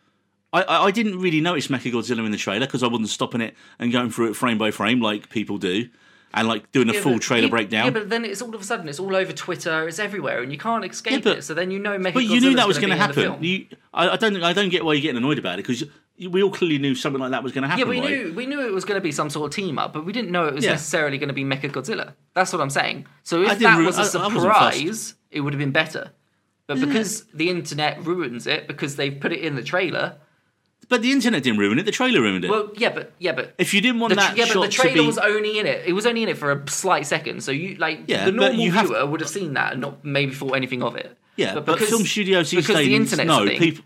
[0.52, 3.54] I, I, I didn't really notice Mechagodzilla in the trailer because I wasn't stopping it
[3.78, 5.88] and going through it frame by frame like people do,
[6.34, 7.84] and like doing a Yeah, full but- trailer yeah, breakdown.
[7.86, 10.52] Yeah, but then it's all of a sudden it's all over Twitter, it's everywhere, and
[10.52, 11.42] you can't escape Yeah, but- it.
[11.42, 13.42] So then you know Mecha But you knew that was going to happen.
[13.42, 14.42] You, I, I don't.
[14.42, 15.84] I don't get why you're getting annoyed about it because
[16.28, 17.84] we all clearly knew something like that was going to happen.
[17.84, 18.08] yeah, we right?
[18.26, 20.12] knew we knew it was going to be some sort of team up, but we
[20.12, 20.72] didn't know it was Yeah.
[20.72, 22.14] necessarily going to be Mecha Godzilla.
[22.34, 23.06] That's what I'm saying.
[23.22, 26.12] So if that re- was a surprise, it would have been better.
[26.66, 30.18] But because the internet ruins it because they've put it in the trailer,
[30.88, 31.84] But the internet didn't ruin it.
[31.84, 32.50] The trailer ruined it.
[32.50, 35.02] Well, yeah, but yeah, but if you didn't want the, that yeah, but the trailer
[35.02, 35.84] be, was only in it.
[35.86, 37.42] It was only in it for a slight second.
[37.42, 40.04] So you like Yeah, the normal you have- viewer would have seen that and not
[40.04, 41.16] maybe thought anything of it.
[41.36, 43.84] yeah, but, because- film studios these because days the internet's no thing, people.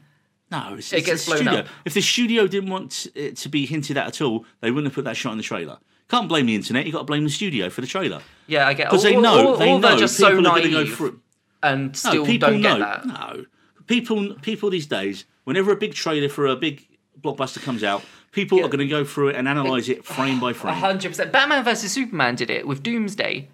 [0.51, 1.61] No, it's, It it's gets blown studio.
[1.61, 1.67] up.
[1.85, 4.95] If the studio didn't want it to be hinted at at all, they wouldn't have
[4.95, 5.79] put that shot in the trailer.
[6.09, 6.85] Can't blame the internet.
[6.85, 9.17] You have got to blame the studio for the trailer Yeah, I get because they
[9.17, 11.21] know or- they know just people so are going to go through.
[11.63, 12.79] and No, still people don't know.
[12.79, 13.07] get that.
[13.07, 13.45] No,
[13.87, 16.87] people people these days, whenever a big trailer for a big
[17.21, 18.03] blockbuster comes out,
[18.33, 18.65] people Yeah.
[18.65, 20.75] are going to go through it and analyze it frame by frame.
[20.75, 21.33] hundred percent.
[21.33, 23.49] Batman versus Superman did it with Doomsday.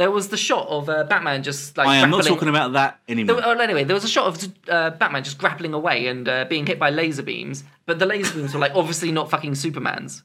[0.00, 3.00] There was the shot of uh, Batman just like I am not talking about that
[3.06, 3.36] anymore.
[3.36, 6.46] There, oh, anyway, there was a shot of uh, Batman just grappling away and uh,
[6.46, 10.22] being hit by laser beams, but the laser beams were like obviously not fucking Superman's.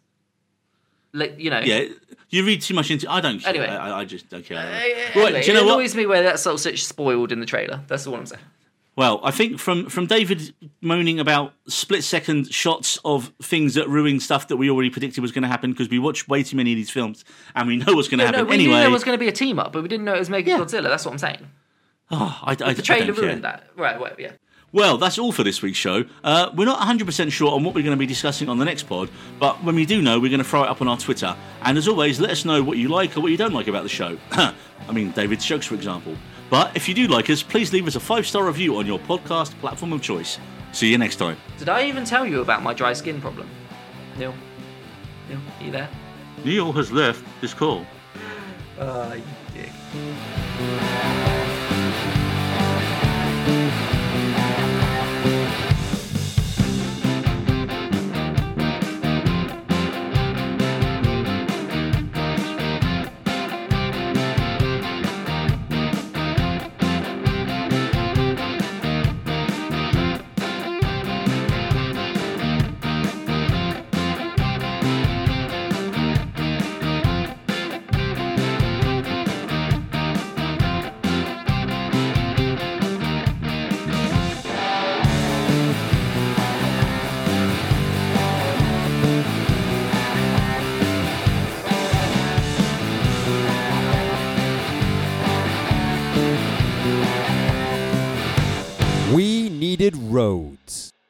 [1.12, 1.60] Like you know.
[1.60, 1.88] yeah,
[2.30, 3.12] you read too much into.
[3.12, 3.40] I don't.
[3.40, 3.50] Care.
[3.50, 3.68] Anyway.
[3.68, 4.60] I, I just don't care.
[4.60, 5.12] Uh, right?
[5.14, 5.74] anyway, do you know it what?
[5.74, 7.82] annoys me where that sort of spoiled in the trailer.
[7.88, 8.44] That's all I'm saying.
[8.98, 14.20] Well, I think from from David moaning about split second shots of things that ruin
[14.22, 16.72] stuff that we already predicted was going to happen because we watched way too many
[16.72, 19.04] of these films and we know what's going to No, happen we knew there was
[19.04, 20.60] going to be a team up, but we didn't know it was Mega Yeah.
[20.60, 20.84] Godzilla.
[20.84, 21.46] That's what I'm saying.
[22.12, 23.68] oh, I, I, The trailer I ruined that.
[23.76, 24.32] Right, right, yeah.
[24.72, 26.04] Well, that's all for this week's show.
[26.24, 28.84] Uh, we're not 100% sure on what we're going to be discussing on the next
[28.84, 29.10] pod,
[29.40, 31.34] but when we do know, we're going to throw it up on our Twitter.
[31.62, 33.84] And as always, let us know what you like or what you don't like about
[33.84, 34.18] the show.
[34.32, 34.54] I
[34.92, 36.16] mean, David's jokes, for example.
[36.56, 38.98] But if you do like us, please leave us a five star review on your
[38.98, 40.40] podcast platform of choice.
[40.72, 41.36] See you next time.
[41.58, 43.50] Did I even tell you about my dry skin problem?
[44.18, 44.34] Neil?
[45.28, 45.90] Neil, are you there?
[46.46, 47.86] Neil has left this call.
[48.80, 49.72] Uh, you dick.
[100.16, 100.55] Road.